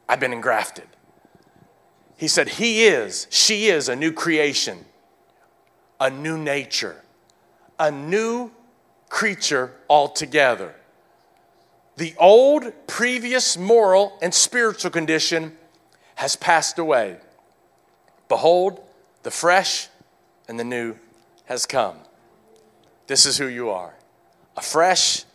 [0.08, 0.88] I've been engrafted.
[2.18, 4.86] He said, He is, she is a new creation,
[6.00, 7.02] a new nature,
[7.78, 8.52] a new
[9.10, 10.76] creature altogether.
[12.00, 15.58] The old, previous moral and spiritual condition
[16.16, 17.18] has passed away.
[18.30, 18.80] Behold,
[19.24, 19.90] the fresh
[20.48, 20.96] and the new
[21.48, 21.98] has come.
[23.08, 23.96] This is who you are
[24.56, 25.26] a fresh,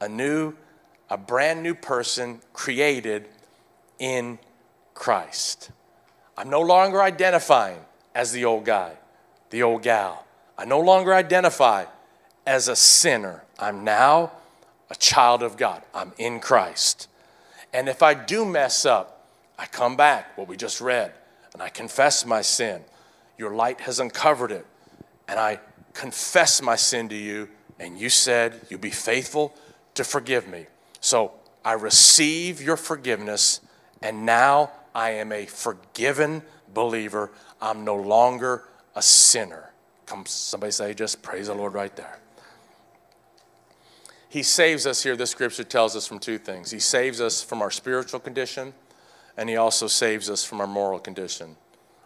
[0.00, 0.54] a new,
[1.10, 3.26] a brand new person created
[3.98, 4.38] in
[4.94, 5.72] Christ.
[6.38, 7.80] I'm no longer identifying
[8.14, 8.92] as the old guy,
[9.50, 10.24] the old gal.
[10.56, 11.86] I no longer identify
[12.46, 13.42] as a sinner.
[13.58, 14.30] I'm now
[14.92, 15.82] a child of God.
[15.94, 17.08] I'm in Christ.
[17.72, 19.26] And if I do mess up,
[19.58, 21.12] I come back, what we just read,
[21.54, 22.84] and I confess my sin.
[23.38, 24.66] Your light has uncovered it.
[25.26, 25.60] And I
[25.94, 27.48] confess my sin to you,
[27.80, 29.54] and you said you'll be faithful
[29.94, 30.66] to forgive me.
[31.00, 31.32] So
[31.64, 33.60] I receive your forgiveness,
[34.02, 36.42] and now I am a forgiven
[36.74, 37.30] believer.
[37.62, 38.64] I'm no longer
[38.94, 39.70] a sinner.
[40.04, 42.18] Come, somebody say, just praise the Lord right there.
[44.32, 46.70] He saves us here, this scripture tells us from two things.
[46.70, 48.72] He saves us from our spiritual condition,
[49.36, 51.54] and He also saves us from our moral condition.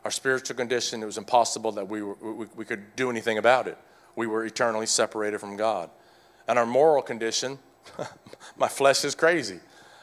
[0.05, 3.69] Our spiritual condition, it was impossible that we, were, we, we could do anything about
[3.69, 3.79] it.
[4.17, 5.89] We were eternally separated from God.
[6.49, 7.61] And our moral condition,
[8.57, 9.61] my flesh is crazy.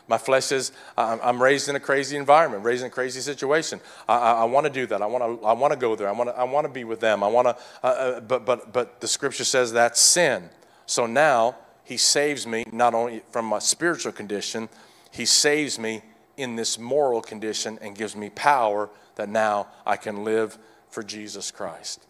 [0.08, 3.82] My flesh is, I'm raised in a crazy environment, raised in a crazy situation.
[4.08, 5.02] I, I, I want to do that.
[5.02, 6.08] I want to, I want to go there.
[6.08, 7.22] I want to, I want to be with them.
[7.22, 10.50] I want to, uh, uh, but, but, but the scripture says that's sin.
[10.86, 14.70] So now he saves me not only from my spiritual condition,
[15.12, 16.02] he saves me
[16.38, 20.58] in this moral condition and gives me power that now I can live
[20.90, 22.06] for Jesus Christ.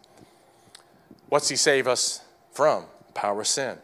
[1.30, 2.22] What's he save us
[2.52, 2.86] from?
[3.14, 3.78] Power of sin.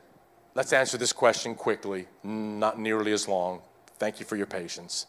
[0.56, 3.62] Let's answer this question quickly, not nearly as long.
[3.98, 5.08] Thank you for your patience.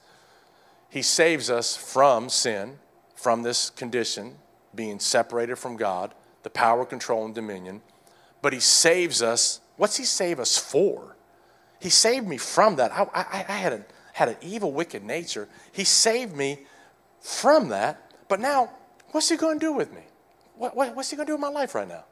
[0.88, 2.78] He saves us from sin,
[3.14, 4.36] from this condition,
[4.74, 7.82] being separated from God, the power, control, and dominion.
[8.42, 9.60] But He saves us.
[9.80, 11.16] What's He save us for?
[11.80, 12.92] He saved me from that.
[12.92, 15.48] I, I, I had, a, had an evil, wicked nature.
[15.72, 16.66] He saved me
[17.22, 18.12] from that.
[18.28, 18.68] But now,
[19.12, 20.02] what's He going to do with me?
[20.56, 22.04] What, what, what's He going to do with my life right now?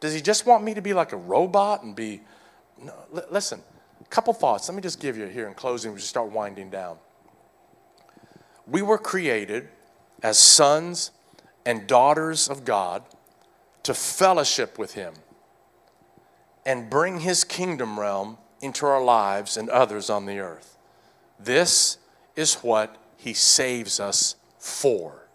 [0.00, 2.22] Does He just want me to be like a robot and be.
[2.82, 2.92] No,
[3.30, 3.62] listen,
[4.08, 4.68] couple thoughts.
[4.68, 5.92] Let me just give you here in closing.
[5.92, 6.98] We just start winding down.
[8.66, 9.68] We were created
[10.24, 11.12] as sons
[11.64, 13.04] and daughters of God
[13.84, 15.14] to fellowship with Him
[16.64, 20.76] and bring His kingdom realm into our lives and others on the earth.
[21.38, 21.98] This
[22.36, 25.26] is what He saves us for.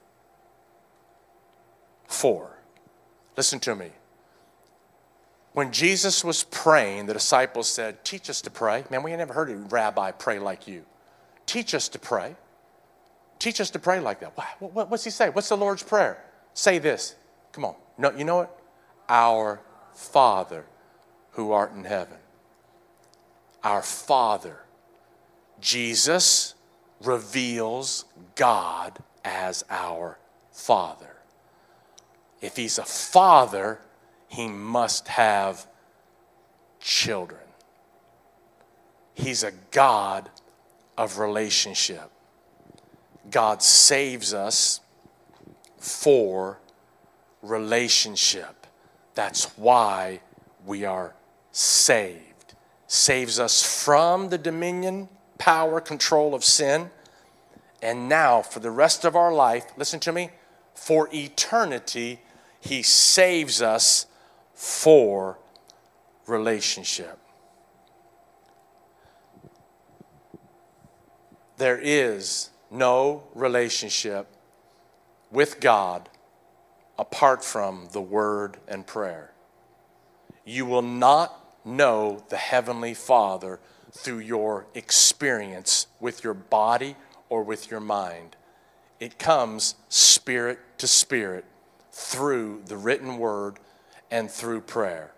[2.08, 2.60] For.
[3.36, 3.92] Listen to me.
[5.54, 8.84] When Jesus was praying, the disciples said, Teach us to pray.
[8.90, 10.86] Man, we ain't never heard a rabbi pray like you.
[11.46, 12.36] Teach us to pray.
[13.40, 14.34] Teach us to pray like that.
[14.60, 15.30] What's he say?
[15.30, 16.24] What's the Lord's Prayer?
[16.54, 17.16] Say this.
[17.52, 17.76] Come on.
[17.98, 18.60] No, you know what?
[19.08, 19.62] Our
[19.94, 20.66] Father
[21.36, 22.18] who art in heaven.
[23.64, 24.60] Our Father.
[25.62, 26.56] Jesus
[27.02, 28.06] reveals
[28.36, 30.18] God as our
[30.52, 31.16] Father.
[32.42, 33.80] If he's a father,
[34.28, 35.66] he must have
[36.80, 37.42] children.
[39.14, 40.30] He's a God
[40.98, 42.12] of relationship.
[43.32, 44.82] God saves us
[45.78, 46.60] for
[47.42, 48.68] relationship.
[49.16, 50.20] That's why
[50.66, 51.15] we are
[51.56, 52.54] saved.
[52.86, 56.90] Saves us from the dominion, power, control of sin.
[57.82, 60.32] And now, for the rest of our life, listen to me,
[60.74, 62.20] for eternity,
[62.60, 64.06] He saves us
[64.54, 65.40] for
[66.28, 67.18] relationship.
[71.56, 74.28] There is no relationship
[75.32, 76.10] with God
[77.00, 79.32] apart from the Word and prayer.
[80.44, 83.60] You will not know the Heavenly Father
[83.92, 86.96] through your experience with your body
[87.30, 88.36] or with your mind.
[89.00, 91.46] It comes spirit to spirit
[91.92, 93.60] through the written Word
[94.12, 95.12] and through prayer.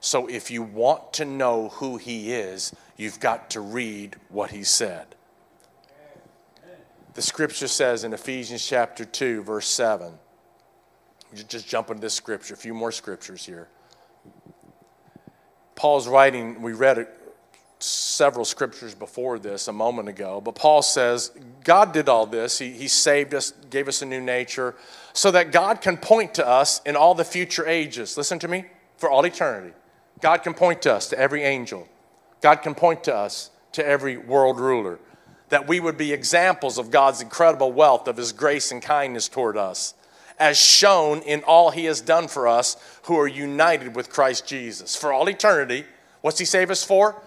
[0.00, 4.64] So if you want to know who He is, you've got to read what He
[4.64, 5.14] said.
[7.14, 10.14] The scripture says in Ephesians chapter 2, verse 7.
[11.34, 13.68] Just jump into this scripture, a few more scriptures here.
[15.82, 17.08] Paul's writing, we read
[17.80, 21.32] several scriptures before this a moment ago, but Paul says
[21.64, 22.56] God did all this.
[22.56, 24.76] He, he saved us, gave us a new nature,
[25.12, 28.16] so that God can point to us in all the future ages.
[28.16, 28.66] Listen to me,
[28.96, 29.74] for all eternity.
[30.20, 31.88] God can point to us, to every angel.
[32.42, 35.00] God can point to us, to every world ruler,
[35.48, 39.56] that we would be examples of God's incredible wealth, of His grace and kindness toward
[39.56, 39.94] us,
[40.38, 44.96] as shown in all He has done for us who are united with Christ Jesus.
[44.96, 45.84] For all eternity,
[46.20, 47.20] what's He save us for?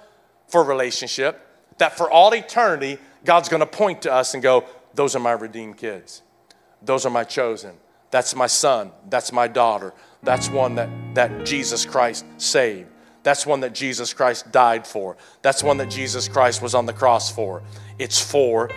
[0.47, 1.41] For relationship.
[1.77, 5.77] That for all eternity, God's gonna point to us and go, Those are my redeemed
[5.77, 6.21] kids.
[6.81, 7.75] Those are my chosen.
[8.11, 8.91] That's my son.
[9.09, 9.93] That's my daughter.
[10.23, 12.89] That's one that, that Jesus Christ saved.
[13.23, 15.17] That's one that Jesus Christ died for.
[15.41, 17.63] That's one that Jesus Christ was on the cross for.
[17.97, 18.69] It's for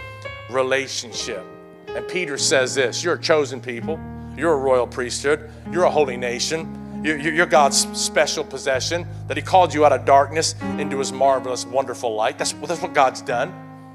[0.50, 1.44] relationship.
[1.88, 4.00] And Peter says this You're a chosen people,
[4.38, 6.74] you're a royal priesthood, you're a holy nation.
[7.04, 12.12] You're God's special possession, that He called you out of darkness into His marvelous, wonderful
[12.16, 12.38] light.
[12.38, 13.52] That's, that's what God's done.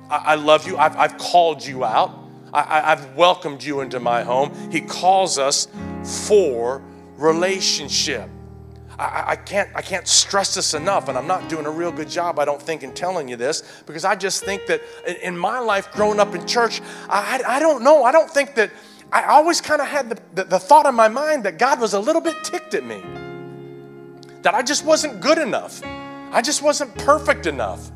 [0.10, 0.78] I, love you.
[0.78, 2.18] I've, I've called you out.
[2.54, 4.54] I, I've welcomed you into my home.
[4.72, 5.68] He calls us
[6.28, 6.82] for
[7.18, 8.30] relationship.
[8.98, 12.10] I, I, can't, I can't stress this enough, and I'm not doing a real good
[12.10, 14.82] job, I don't think, in telling you this, because I just think that
[15.22, 18.04] in my life growing up in church, I, I don't know.
[18.04, 18.72] I don't think that
[19.14, 21.94] I always kind of had the, the, the thought in my mind that God was
[21.94, 23.04] a little bit ticked at me,
[24.42, 25.84] that I just wasn't good enough,
[26.32, 27.92] I just wasn't perfect enough.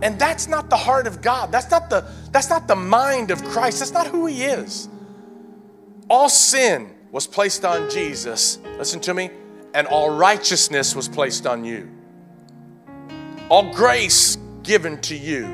[0.00, 1.52] And that's not the heart of God.
[1.52, 3.80] That's not the, that's not the mind of Christ.
[3.80, 4.88] That's not who He is.
[6.08, 9.30] All sin was placed on Jesus, listen to me,
[9.74, 11.90] and all righteousness was placed on you.
[13.50, 15.44] All grace given to you,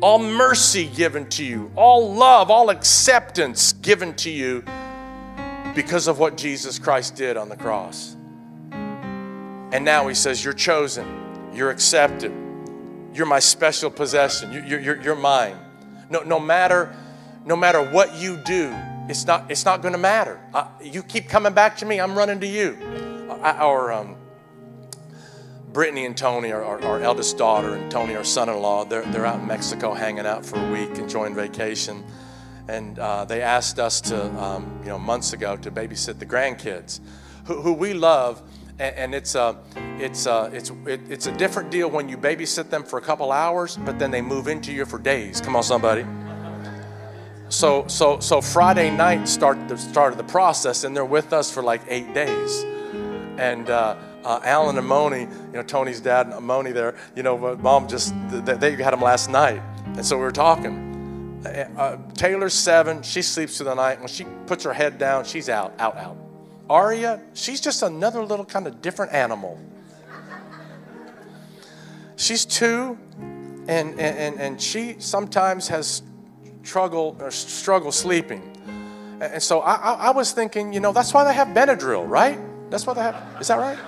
[0.00, 4.64] all mercy given to you, all love, all acceptance given to you
[5.74, 8.16] because of what Jesus Christ did on the cross.
[8.72, 12.32] And now He says, You're chosen, you're accepted,
[13.12, 15.56] you're my special possession, you're, you're, you're mine.
[16.10, 16.94] No, no, matter,
[17.44, 18.74] no matter what you do,
[19.08, 20.40] it's not, it's not going to matter.
[20.52, 22.78] Uh, you keep coming back to me, I'm running to you.
[23.30, 24.16] Uh, our um,
[25.74, 29.02] Brittany and Tony, our, our, our, eldest daughter, and Tony, our son in law, they're,
[29.06, 32.04] they're out in Mexico hanging out for a week, enjoying vacation.
[32.68, 37.00] And uh, they asked us to, um, you know, months ago to babysit the grandkids,
[37.46, 38.40] who, who we love.
[38.78, 39.58] And, and it's, a,
[39.98, 43.32] it's, a, it's, it, it's a different deal when you babysit them for a couple
[43.32, 45.40] hours, but then they move into you for days.
[45.40, 46.06] Come on, somebody.
[47.48, 51.50] So, so, so Friday night start the start of the process, and they're with us
[51.50, 52.64] for like eight days.
[53.38, 57.56] And uh, uh, Alan and Moni, you know, Tony's dad and Moni there, you know,
[57.56, 59.60] mom just, they had them last night.
[59.86, 61.42] And so we were talking.
[61.44, 63.98] Uh, uh, Taylor's seven, she sleeps through the night.
[63.98, 66.16] When she puts her head down, she's out, out, out.
[66.70, 69.60] Aria, she's just another little kind of different animal.
[72.16, 72.96] She's two,
[73.68, 76.02] and, and, and she sometimes has
[76.62, 78.50] struggle or struggle sleeping.
[79.20, 82.38] And so I, I, was thinking, you know, that's why they have Benadryl, right?
[82.74, 83.40] That's what have.
[83.40, 83.78] Is that right?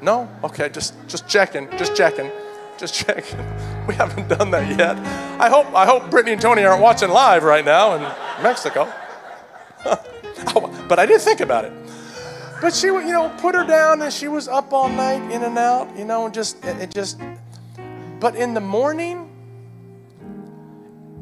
[0.00, 0.28] No?
[0.44, 2.30] Okay, just just checking, just checking,
[2.78, 3.36] just checking.
[3.88, 4.96] We haven't done that yet.
[5.40, 8.02] I hope I hope Brittany and Tony aren't watching live right now in
[8.40, 8.86] Mexico.
[10.54, 11.72] oh, but I did think about it.
[12.60, 15.58] But she, you know, put her down and she was up all night, in and
[15.58, 17.18] out, you know, and just it just.
[18.20, 19.28] But in the morning,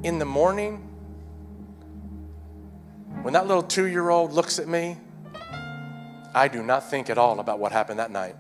[0.03, 0.87] in the morning,
[3.23, 4.99] when that little two year old looks at me,
[6.37, 8.37] I do not think at all about what happened that night.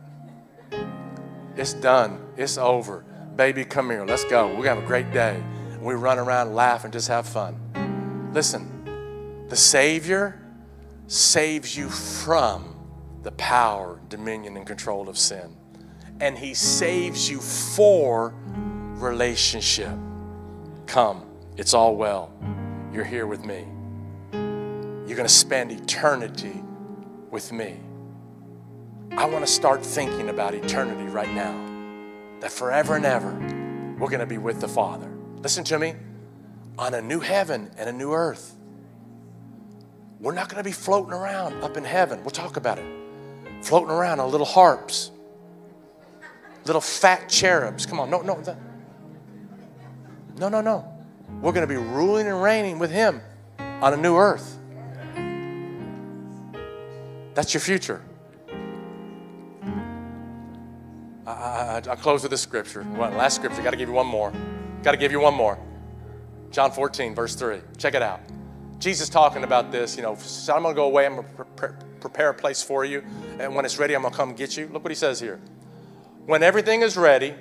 [1.57, 3.07] It's done, it's over.
[3.36, 4.49] Baby, come here, let's go.
[4.49, 5.42] We're going to have a great day.
[5.80, 8.30] We run around, laugh, and just have fun.
[8.34, 10.38] Listen, the Savior
[11.07, 12.76] saves you from
[13.22, 15.57] the power, dominion, and control of sin.
[16.20, 18.34] And He saves you for
[18.99, 19.97] relationship.
[20.86, 21.24] Come,
[21.57, 22.30] it's all well.
[22.92, 23.66] You're here with me.
[24.34, 26.62] You're going to spend eternity
[27.37, 27.76] with me.
[29.11, 31.55] I want to start thinking about eternity right now.
[32.41, 33.30] That forever and ever,
[33.99, 35.07] we're going to be with the Father.
[35.43, 35.97] Listen to me.
[36.78, 38.57] On a new heaven and a new earth.
[40.18, 42.20] We're not going to be floating around up in heaven.
[42.20, 42.87] We'll talk about it.
[43.61, 45.11] Floating around on little harps,
[46.64, 47.84] little fat cherubs.
[47.84, 48.43] Come on, no, no,
[50.39, 50.91] no, no, no.
[51.43, 53.20] We're going to be ruling and reigning with Him
[53.59, 54.55] on a new earth.
[57.37, 58.01] That's your future.
[61.26, 62.82] I, I, I close with this scripture.
[62.82, 63.61] One, last scripture.
[63.62, 64.32] Got to give you one more.
[64.82, 65.59] Got to give you one more.
[66.51, 67.61] John 14, verse 3.
[67.76, 68.20] Check it out.
[68.78, 69.99] Jesus talking about this.
[69.99, 71.05] You know, so I'm going to go away.
[71.05, 71.68] I'm going to pre-
[72.01, 73.05] prepare a place for you.
[73.39, 74.68] And when it's ready, I'm going to come get you.
[74.68, 75.39] Look what he says here.
[76.24, 77.34] When everything is ready,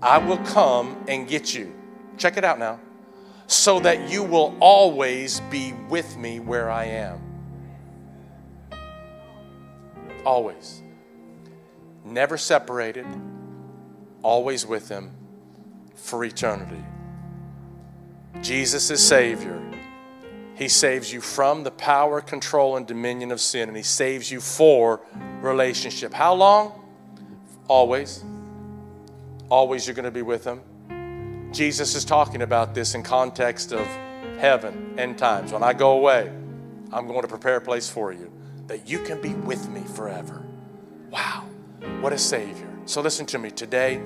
[0.00, 1.74] I will come and get you.
[2.16, 2.80] Check it out now.
[3.46, 7.33] So that you will always be with me where I am.
[10.24, 10.82] Always.
[12.04, 13.06] Never separated,
[14.22, 15.10] always with Him
[15.94, 16.82] for eternity.
[18.40, 19.60] Jesus is Savior.
[20.54, 24.40] He saves you from the power, control, and dominion of sin, and He saves you
[24.40, 25.00] for
[25.40, 26.12] relationship.
[26.12, 26.84] How long?
[27.68, 28.24] Always.
[29.50, 31.50] Always you're going to be with Him.
[31.52, 33.86] Jesus is talking about this in context of
[34.38, 35.52] heaven, end times.
[35.52, 36.30] When I go away,
[36.92, 38.30] I'm going to prepare a place for you
[38.66, 40.42] that you can be with me forever.
[41.10, 41.44] Wow,
[42.00, 42.68] what a Savior.
[42.86, 44.00] So listen to me today.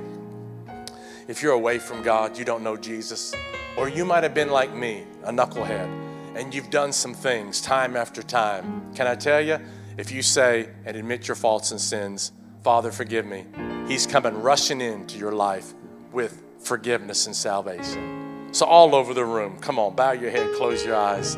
[1.26, 3.34] If you're away from God, you don't know Jesus,
[3.76, 5.88] or you might have been like me, a knucklehead,
[6.34, 8.94] and you've done some things time after time.
[8.94, 9.59] Can I tell you?
[9.98, 12.32] If you say and admit your faults and sins,
[12.62, 13.46] Father, forgive me,
[13.88, 15.74] He's coming rushing into your life
[16.12, 18.48] with forgiveness and salvation.
[18.52, 21.36] So, all over the room, come on, bow your head, close your eyes.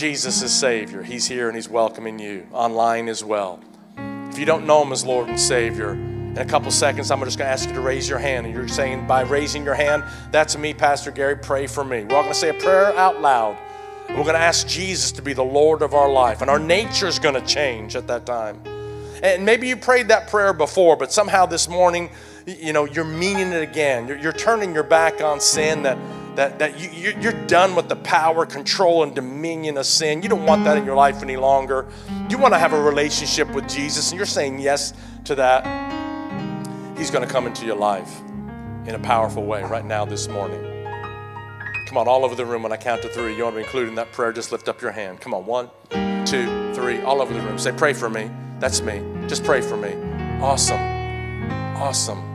[0.00, 1.02] Jesus is Savior.
[1.02, 3.60] He's here and He's welcoming you online as well.
[3.98, 7.36] If you don't know Him as Lord and Savior, in a couple seconds, I'm just
[7.36, 8.46] going to ask you to raise your hand.
[8.46, 12.04] And you're saying, by raising your hand, that's me, Pastor Gary, pray for me.
[12.04, 13.58] We're all going to say a prayer out loud.
[14.08, 17.06] We're going to ask Jesus to be the Lord of our life, and our nature
[17.06, 18.62] is going to change at that time.
[19.22, 22.08] And maybe you prayed that prayer before, but somehow this morning,
[22.46, 24.08] you know, you're meaning it again.
[24.08, 25.98] You're, you're turning your back on sin that
[26.40, 30.22] that, that you, you're done with the power, control, and dominion of sin.
[30.22, 31.86] You don't want that in your life any longer.
[32.30, 35.66] You want to have a relationship with Jesus, and you're saying yes to that.
[36.96, 38.20] He's going to come into your life
[38.86, 40.62] in a powerful way right now this morning.
[41.86, 43.36] Come on, all over the room when I count to three.
[43.36, 44.32] You want to be included in that prayer?
[44.32, 45.20] Just lift up your hand.
[45.20, 45.68] Come on, one,
[46.24, 47.58] two, three, all over the room.
[47.58, 48.30] Say, pray for me.
[48.60, 49.02] That's me.
[49.26, 49.92] Just pray for me.
[50.40, 50.80] Awesome.
[51.76, 52.29] Awesome.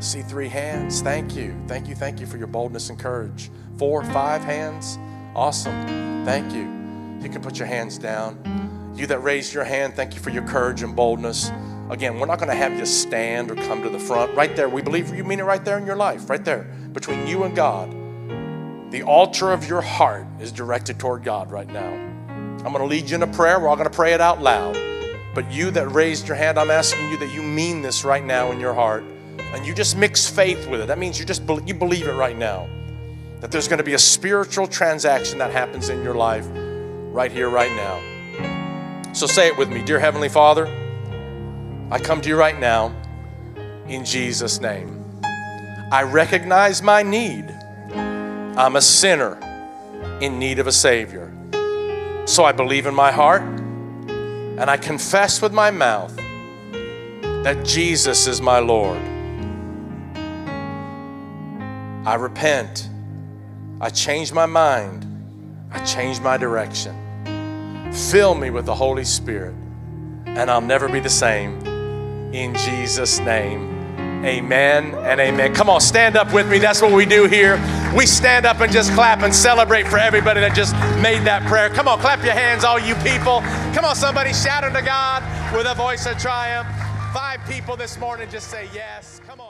[0.00, 1.02] See three hands.
[1.02, 1.56] Thank you.
[1.66, 1.96] Thank you.
[1.96, 3.50] Thank you for your boldness and courage.
[3.78, 4.96] Four, five hands.
[5.34, 6.24] Awesome.
[6.24, 6.78] Thank you.
[7.20, 8.92] You can put your hands down.
[8.96, 11.50] You that raised your hand, thank you for your courage and boldness.
[11.90, 14.34] Again, we're not going to have you stand or come to the front.
[14.36, 17.26] Right there, we believe you mean it right there in your life, right there, between
[17.26, 17.90] you and God.
[18.92, 21.88] The altar of your heart is directed toward God right now.
[21.88, 23.58] I'm going to lead you in a prayer.
[23.58, 24.76] We're all going to pray it out loud.
[25.34, 28.52] But you that raised your hand, I'm asking you that you mean this right now
[28.52, 29.04] in your heart
[29.38, 30.86] and you just mix faith with it.
[30.86, 32.68] That means you just you believe it right now.
[33.40, 36.46] That there's going to be a spiritual transaction that happens in your life
[37.12, 39.12] right here, right now.
[39.12, 40.66] So say it with me Dear Heavenly Father,
[41.90, 42.94] I come to you right now
[43.86, 45.20] in Jesus' name.
[45.90, 47.48] I recognize my need.
[47.94, 49.38] I'm a sinner
[50.20, 51.32] in need of a Savior.
[52.26, 56.14] So I believe in my heart and I confess with my mouth
[57.44, 59.00] that Jesus is my Lord.
[62.08, 62.88] I repent.
[63.82, 65.04] I change my mind.
[65.70, 66.96] I change my direction.
[67.92, 69.54] Fill me with the Holy Spirit,
[70.24, 71.60] and I'll never be the same.
[72.32, 75.54] In Jesus' name, amen and amen.
[75.54, 76.58] Come on, stand up with me.
[76.58, 77.56] That's what we do here.
[77.94, 81.68] We stand up and just clap and celebrate for everybody that just made that prayer.
[81.68, 83.42] Come on, clap your hands, all you people.
[83.74, 85.22] Come on, somebody, shout unto God
[85.54, 86.68] with a voice of triumph.
[87.12, 89.20] Five people this morning just say yes.
[89.26, 89.47] Come on.